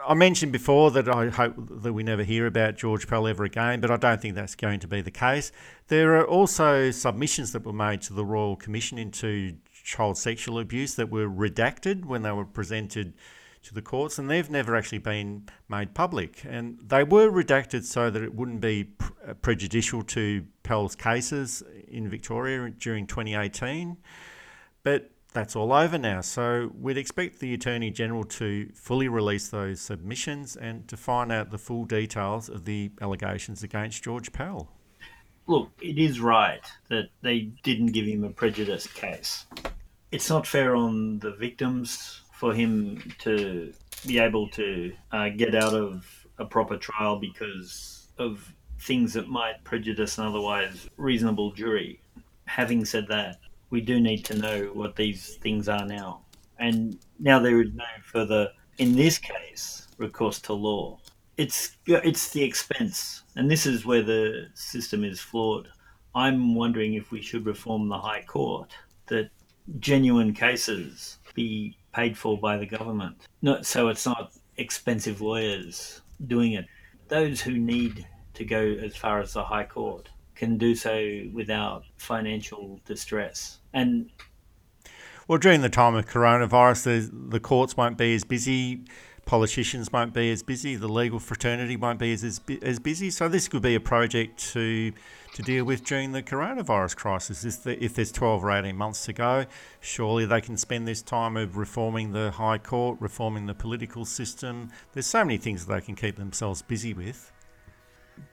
I 0.07 0.14
mentioned 0.14 0.53
before 0.53 0.90
that 0.93 1.09
I 1.09 1.29
hope 1.29 1.55
that 1.83 1.93
we 1.93 2.03
never 2.03 2.23
hear 2.23 2.47
about 2.47 2.77
George 2.77 3.09
Pell 3.09 3.27
ever 3.27 3.45
again, 3.45 3.81
but 3.81 3.90
I 3.90 3.97
don't 3.97 4.21
think 4.21 4.35
that's 4.35 4.55
going 4.55 4.81
to 4.81 4.88
be 4.88 5.01
the 5.01 5.11
case. 5.11 5.53
There 5.88 6.17
are 6.17 6.27
also 6.27 6.90
submissions 6.90 7.53
that 7.53 7.64
were 7.64 7.73
made 7.73 8.03
to 8.03 8.12
the 8.12 8.25
Royal 8.25 8.57
Commission 8.57 8.99
into 8.99 9.57
child 9.85 10.17
sexual 10.19 10.59
abuse 10.59 10.95
that 10.95 11.11
were 11.11 11.29
redacted 11.29 12.05
when 12.05 12.23
they 12.23 12.33
were 12.33 12.45
presented 12.45 13.14
to 13.62 13.75
the 13.75 13.83
courts, 13.83 14.19
and 14.19 14.31
they've 14.31 14.51
never 14.51 14.77
actually 14.77 14.99
been 14.99 15.49
made 15.69 15.95
public. 15.95 16.45
And 16.47 16.79
they 16.87 17.03
were 17.03 17.31
redacted 17.31 17.85
so 17.85 18.11
that 18.11 18.23
it 18.23 18.35
wouldn't 18.35 18.61
be 18.61 18.90
uh, 19.27 19.35
prejudicial 19.35 20.03
to 20.03 20.45
Pell's 20.62 20.95
cases 20.95 21.62
in 21.88 22.09
Victoria 22.09 22.71
during 22.71 23.07
2018. 23.07 23.97
But 24.83 25.11
that's 25.35 25.57
all 25.57 25.73
over 25.73 25.99
now. 25.99 26.20
So 26.20 26.70
we'd 26.81 26.97
expect 26.97 27.40
the 27.40 27.53
Attorney 27.53 27.90
General 27.90 28.25
to 28.25 28.70
fully 28.73 29.09
release 29.09 29.49
those 29.49 29.81
submissions 29.81 30.57
and 30.57 30.88
to 30.88 30.97
find 30.97 31.31
out 31.31 31.51
the 31.51 31.59
full 31.59 31.85
details 31.85 32.49
of 32.49 32.64
the 32.64 32.92
allegations 33.03 33.62
against 33.62 34.03
George 34.03 34.33
Pell. 34.33 34.70
Look, 35.47 35.70
it 35.83 35.99
is 35.99 36.20
right 36.20 36.64
that 36.88 37.11
they 37.20 37.53
didn't 37.64 37.88
give 37.88 38.07
him 38.07 38.25
a 38.25 38.31
prejudice 38.31 38.87
case. 38.87 39.44
It's 40.12 40.31
not 40.31 40.47
fair 40.47 40.77
on 40.77 41.18
the 41.18 41.33
victims 41.33 42.23
for 42.33 42.55
him 42.55 43.12
to 43.18 43.75
be 44.07 44.18
able 44.20 44.49
to 44.51 44.94
uh, 45.12 45.29
get 45.31 45.55
out 45.55 45.75
of 45.75 46.07
a 46.38 46.44
proper 46.44 46.77
trial 46.77 47.18
because 47.18 48.07
of 48.18 48.55
things 48.81 49.12
that 49.14 49.29
might 49.29 49.64
prejudice 49.64 50.16
an 50.18 50.27
otherwise 50.27 50.88
reasonable 50.97 51.53
jury. 51.53 52.01
Having 52.47 52.85
said 52.85 53.09
that, 53.09 53.38
we 53.75 53.81
do 53.81 53.99
need 53.99 54.25
to 54.25 54.39
know 54.39 54.71
what 54.73 54.95
these 54.95 55.35
things 55.43 55.69
are 55.69 55.85
now. 55.85 56.21
And 56.61 56.97
now 57.19 57.41
there 57.41 57.61
is 57.61 57.75
no 57.75 57.91
further, 58.05 58.49
in 58.79 58.95
this 58.95 59.19
case, 59.19 59.89
recourse 59.99 60.39
to 60.43 60.53
law. 60.53 61.01
It's 61.37 61.77
it's 61.89 62.31
the 62.31 62.45
expense, 62.45 63.25
and 63.35 63.51
this 63.51 63.67
is 63.67 63.85
where 63.85 64.05
the 64.05 64.47
system 64.55 65.03
is 65.03 65.19
flawed. 65.21 65.67
I'm 66.15 66.55
wondering 66.55 66.95
if 66.95 67.11
we 67.11 67.21
should 67.21 67.47
reform 67.47 67.89
the 67.89 67.99
High 67.99 68.23
Court 68.23 68.71
that 69.07 69.31
genuine 69.81 70.33
cases 70.33 71.19
be 71.35 71.77
paid 71.93 72.17
for 72.17 72.39
by 72.39 72.57
the 72.57 72.67
government. 72.77 73.27
Not 73.43 73.67
so 73.67 73.89
it's 73.89 74.07
not 74.07 74.35
expensive 74.57 75.21
lawyers 75.21 76.01
doing 76.29 76.53
it. 76.53 76.67
Those 77.09 77.41
who 77.41 77.59
need 77.59 78.07
to 78.35 78.45
go 78.45 78.63
as 78.87 78.95
far 78.95 79.19
as 79.21 79.33
the 79.33 79.43
High 79.43 79.67
Court 79.67 80.09
can 80.35 80.59
do 80.59 80.75
so 80.75 81.23
without 81.33 81.85
financial 81.97 82.81
distress. 82.85 83.59
And 83.73 84.11
well, 85.27 85.38
during 85.38 85.62
the 85.62 85.68
time 85.68 85.94
of 85.94 86.07
coronavirus, 86.07 86.85
the, 86.85 87.11
the 87.31 87.40
courts 87.40 87.77
won't 87.77 87.97
be 87.97 88.14
as 88.14 88.24
busy, 88.24 88.85
politicians 89.24 89.91
won't 89.91 90.12
be 90.12 90.30
as 90.30 90.43
busy, 90.43 90.76
the 90.76 90.89
legal 90.89 91.18
fraternity 91.18 91.76
won't 91.76 91.99
be 91.99 92.12
as, 92.12 92.22
as, 92.22 92.41
as 92.62 92.78
busy. 92.78 93.11
So 93.11 93.28
this 93.28 93.49
could 93.49 93.62
be 93.62 93.74
a 93.74 93.80
project 93.80 94.39
to 94.53 94.93
to 95.35 95.43
deal 95.43 95.64
with 95.64 95.85
during 95.85 96.12
the 96.12 96.22
coronavirus 96.22 96.95
crisis. 96.95 97.45
If, 97.45 97.64
the, 97.64 97.85
if 97.85 97.95
there's 97.95 98.12
12 98.12 98.45
or 98.45 98.53
18 98.53 98.76
months 98.76 99.05
to 99.07 99.12
go, 99.12 99.47
surely 99.80 100.26
they 100.26 100.41
can 100.41 100.57
spend 100.57 100.87
this 100.87 101.03
time 101.03 101.37
of 101.37 101.57
reforming 101.57 102.12
the 102.12 102.30
High 102.30 102.59
Court, 102.59 102.99
reforming 103.01 103.47
the 103.47 103.55
political 103.55 104.05
system. 104.05 104.70
There's 104.93 105.07
so 105.07 105.24
many 105.24 105.37
things 105.37 105.66
that 105.66 105.74
they 105.74 105.80
can 105.80 105.97
keep 105.97 106.16
themselves 106.16 106.62
busy 106.62 106.95
with. 106.95 107.32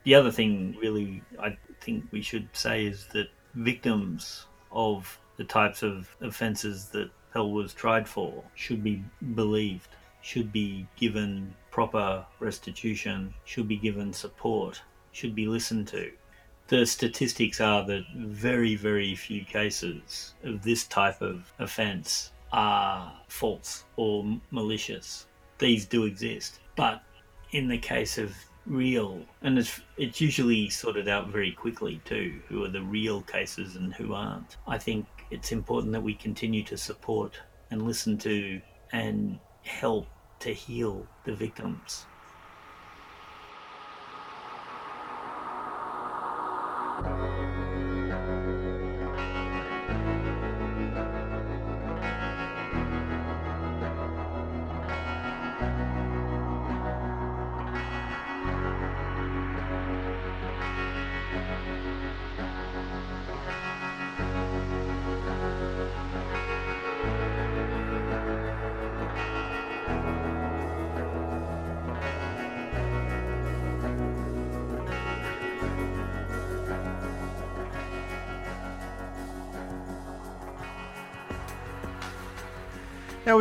The 0.04 0.14
other 0.14 0.30
thing, 0.30 0.76
really, 0.80 1.22
I 1.40 1.56
think 1.82 2.04
we 2.10 2.22
should 2.22 2.48
say 2.52 2.86
is 2.86 3.06
that 3.12 3.28
victims 3.54 4.46
of 4.70 5.18
the 5.36 5.44
types 5.44 5.82
of 5.82 6.16
offences 6.20 6.88
that 6.90 7.10
Pell 7.32 7.50
was 7.50 7.74
tried 7.74 8.08
for 8.08 8.44
should 8.54 8.82
be 8.82 9.02
believed, 9.34 9.88
should 10.20 10.52
be 10.52 10.86
given 10.96 11.54
proper 11.70 12.24
restitution, 12.40 13.34
should 13.44 13.68
be 13.68 13.76
given 13.76 14.12
support, 14.12 14.82
should 15.12 15.34
be 15.34 15.46
listened 15.46 15.88
to. 15.88 16.12
The 16.68 16.86
statistics 16.86 17.60
are 17.60 17.84
that 17.86 18.04
very, 18.16 18.76
very 18.76 19.14
few 19.14 19.44
cases 19.44 20.34
of 20.44 20.62
this 20.62 20.84
type 20.84 21.20
of 21.20 21.52
offence 21.58 22.32
are 22.52 23.12
false 23.28 23.84
or 23.96 24.24
malicious. 24.50 25.26
These 25.58 25.86
do 25.86 26.04
exist. 26.04 26.60
But 26.76 27.02
in 27.50 27.68
the 27.68 27.78
case 27.78 28.18
of 28.18 28.34
real, 28.66 29.20
and 29.42 29.58
it's, 29.58 29.80
it's 29.96 30.20
usually 30.20 30.68
sorted 30.70 31.08
out 31.08 31.28
very 31.28 31.52
quickly 31.52 32.00
too, 32.04 32.40
who 32.48 32.64
are 32.64 32.68
the 32.68 32.82
real 32.82 33.22
cases 33.22 33.76
and 33.76 33.92
who 33.94 34.14
aren't. 34.14 34.56
I 34.66 34.78
think 34.78 35.06
it's 35.30 35.52
important 35.52 35.92
that 35.92 36.02
we 36.02 36.14
continue 36.14 36.62
to 36.64 36.76
support 36.76 37.40
and 37.70 37.82
listen 37.82 38.18
to 38.18 38.60
and 38.92 39.38
help 39.62 40.06
to 40.40 40.52
heal 40.52 41.06
the 41.24 41.34
victims. 41.34 42.06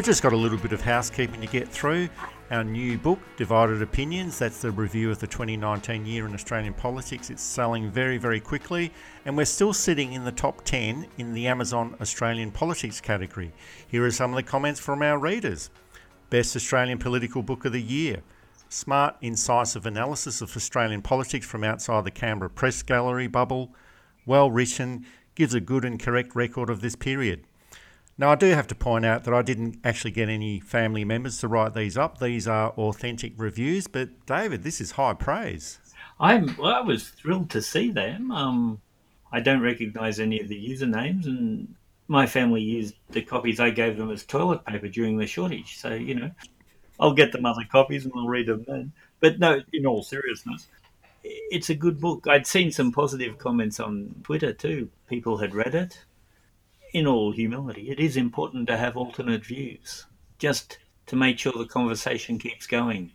We've 0.01 0.07
just 0.07 0.23
got 0.23 0.33
a 0.33 0.35
little 0.35 0.57
bit 0.57 0.73
of 0.73 0.81
housekeeping 0.81 1.39
to 1.39 1.45
get 1.45 1.67
through. 1.67 2.09
Our 2.49 2.63
new 2.63 2.97
book, 2.97 3.19
Divided 3.37 3.83
Opinions, 3.83 4.39
that's 4.39 4.59
the 4.59 4.71
review 4.71 5.11
of 5.11 5.19
the 5.19 5.27
2019 5.27 6.07
year 6.07 6.25
in 6.25 6.33
Australian 6.33 6.73
politics. 6.73 7.29
It's 7.29 7.43
selling 7.43 7.91
very, 7.91 8.17
very 8.17 8.39
quickly, 8.39 8.91
and 9.25 9.37
we're 9.37 9.45
still 9.45 9.73
sitting 9.73 10.13
in 10.13 10.23
the 10.23 10.31
top 10.31 10.63
10 10.65 11.05
in 11.19 11.35
the 11.35 11.45
Amazon 11.45 11.95
Australian 12.01 12.49
Politics 12.49 12.99
category. 12.99 13.51
Here 13.89 14.03
are 14.03 14.09
some 14.09 14.31
of 14.31 14.37
the 14.37 14.41
comments 14.41 14.79
from 14.79 15.03
our 15.03 15.19
readers 15.19 15.69
Best 16.31 16.55
Australian 16.55 16.97
Political 16.97 17.43
Book 17.43 17.65
of 17.65 17.71
the 17.71 17.79
Year. 17.79 18.23
Smart, 18.69 19.17
incisive 19.21 19.85
analysis 19.85 20.41
of 20.41 20.57
Australian 20.57 21.03
politics 21.03 21.45
from 21.45 21.63
outside 21.63 22.05
the 22.05 22.09
Canberra 22.09 22.49
Press 22.49 22.81
Gallery 22.81 23.27
bubble. 23.27 23.71
Well 24.25 24.49
written, 24.49 25.05
gives 25.35 25.53
a 25.53 25.59
good 25.59 25.85
and 25.85 25.99
correct 25.99 26.35
record 26.35 26.71
of 26.71 26.81
this 26.81 26.95
period. 26.95 27.45
Now, 28.21 28.29
I 28.29 28.35
do 28.35 28.51
have 28.51 28.67
to 28.67 28.75
point 28.75 29.03
out 29.03 29.23
that 29.23 29.33
I 29.33 29.41
didn't 29.41 29.79
actually 29.83 30.11
get 30.11 30.29
any 30.29 30.59
family 30.59 31.03
members 31.03 31.39
to 31.39 31.47
write 31.47 31.73
these 31.73 31.97
up. 31.97 32.19
These 32.19 32.47
are 32.47 32.69
authentic 32.73 33.33
reviews, 33.35 33.87
but 33.87 34.27
David, 34.27 34.61
this 34.61 34.79
is 34.79 34.91
high 34.91 35.15
praise. 35.15 35.79
I'm, 36.19 36.55
well, 36.55 36.71
I 36.71 36.81
was 36.81 37.09
thrilled 37.09 37.49
to 37.49 37.63
see 37.63 37.89
them. 37.89 38.29
Um, 38.29 38.79
I 39.31 39.39
don't 39.39 39.63
recognise 39.63 40.19
any 40.19 40.39
of 40.39 40.49
the 40.49 40.69
usernames, 40.69 41.25
and 41.25 41.73
my 42.07 42.27
family 42.27 42.61
used 42.61 42.93
the 43.09 43.23
copies 43.23 43.59
I 43.59 43.71
gave 43.71 43.97
them 43.97 44.11
as 44.11 44.23
toilet 44.23 44.63
paper 44.65 44.87
during 44.87 45.17
the 45.17 45.25
shortage. 45.25 45.79
So, 45.79 45.95
you 45.95 46.13
know, 46.13 46.29
I'll 46.99 47.15
get 47.15 47.31
them 47.31 47.47
other 47.47 47.65
copies 47.71 48.05
and 48.05 48.13
I'll 48.15 48.27
read 48.27 48.45
them 48.45 48.65
then. 48.67 48.91
But 49.19 49.39
no, 49.39 49.61
in 49.73 49.87
all 49.87 50.03
seriousness, 50.03 50.67
it's 51.23 51.71
a 51.71 51.75
good 51.75 51.99
book. 51.99 52.27
I'd 52.27 52.45
seen 52.45 52.71
some 52.71 52.91
positive 52.91 53.39
comments 53.39 53.79
on 53.79 54.13
Twitter 54.21 54.53
too. 54.53 54.91
People 55.07 55.39
had 55.39 55.55
read 55.55 55.73
it 55.73 55.97
in 56.93 57.07
all 57.07 57.31
humility, 57.31 57.89
it 57.89 57.99
is 57.99 58.17
important 58.17 58.67
to 58.67 58.77
have 58.77 58.97
alternate 58.97 59.45
views, 59.45 60.05
just 60.39 60.77
to 61.07 61.15
make 61.15 61.39
sure 61.39 61.53
the 61.53 61.65
conversation 61.65 62.37
keeps 62.37 62.67
going, 62.67 63.11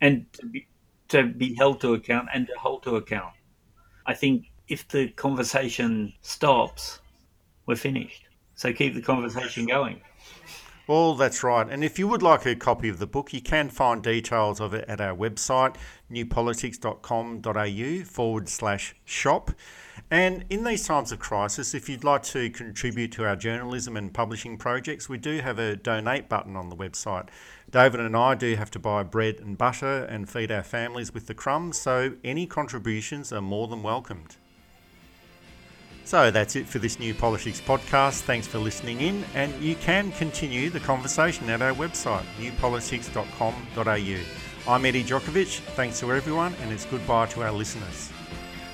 and 0.00 0.26
to 0.32 0.46
be, 0.46 0.66
to 1.08 1.24
be 1.24 1.54
held 1.54 1.80
to 1.80 1.94
account 1.94 2.28
and 2.34 2.46
to 2.46 2.54
hold 2.58 2.82
to 2.84 2.96
account. 2.96 3.34
I 4.06 4.14
think 4.14 4.50
if 4.68 4.88
the 4.88 5.08
conversation 5.08 6.12
stops, 6.22 7.00
we're 7.66 7.76
finished. 7.76 8.24
So 8.54 8.72
keep 8.72 8.94
the 8.94 9.02
conversation 9.02 9.66
going. 9.66 10.00
Well, 10.86 11.14
that's 11.14 11.42
right. 11.42 11.66
And 11.68 11.82
if 11.82 11.98
you 11.98 12.06
would 12.08 12.22
like 12.22 12.44
a 12.44 12.54
copy 12.54 12.90
of 12.90 12.98
the 12.98 13.06
book, 13.06 13.32
you 13.32 13.40
can 13.40 13.70
find 13.70 14.02
details 14.02 14.60
of 14.60 14.74
it 14.74 14.84
at 14.86 15.00
our 15.00 15.16
website, 15.16 15.76
newpolitics.com.au 16.10 18.04
forward 18.04 18.50
slash 18.50 18.94
shop. 19.04 19.50
And 20.10 20.44
in 20.50 20.64
these 20.64 20.86
times 20.86 21.12
of 21.12 21.18
crisis, 21.18 21.74
if 21.74 21.88
you'd 21.88 22.04
like 22.04 22.22
to 22.24 22.50
contribute 22.50 23.12
to 23.12 23.24
our 23.24 23.36
journalism 23.36 23.96
and 23.96 24.12
publishing 24.12 24.58
projects, 24.58 25.08
we 25.08 25.16
do 25.18 25.40
have 25.40 25.58
a 25.58 25.76
donate 25.76 26.28
button 26.28 26.56
on 26.56 26.68
the 26.68 26.76
website. 26.76 27.28
David 27.70 28.00
and 28.00 28.16
I 28.16 28.34
do 28.34 28.56
have 28.56 28.70
to 28.72 28.78
buy 28.78 29.02
bread 29.02 29.36
and 29.40 29.56
butter 29.56 30.04
and 30.04 30.28
feed 30.28 30.52
our 30.52 30.62
families 30.62 31.14
with 31.14 31.26
the 31.26 31.34
crumbs, 31.34 31.78
so 31.78 32.12
any 32.22 32.46
contributions 32.46 33.32
are 33.32 33.40
more 33.40 33.68
than 33.68 33.82
welcomed. 33.82 34.36
So 36.04 36.30
that's 36.30 36.54
it 36.54 36.68
for 36.68 36.78
this 36.78 36.98
New 36.98 37.14
Politics 37.14 37.62
podcast. 37.62 38.20
Thanks 38.22 38.46
for 38.46 38.58
listening 38.58 39.00
in, 39.00 39.24
and 39.34 39.54
you 39.62 39.74
can 39.76 40.12
continue 40.12 40.68
the 40.68 40.80
conversation 40.80 41.48
at 41.48 41.62
our 41.62 41.72
website, 41.72 42.24
newpolitics.com.au. 42.38 44.72
I'm 44.72 44.84
Eddie 44.84 45.04
Jokovich. 45.04 45.60
Thanks 45.76 46.00
to 46.00 46.12
everyone, 46.12 46.54
and 46.60 46.72
it's 46.72 46.84
goodbye 46.84 47.26
to 47.26 47.42
our 47.42 47.52
listeners. 47.52 48.10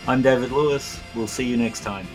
I'm 0.07 0.23
David 0.23 0.51
Lewis. 0.51 0.99
We'll 1.15 1.27
see 1.27 1.45
you 1.45 1.57
next 1.57 1.81
time. 1.81 2.07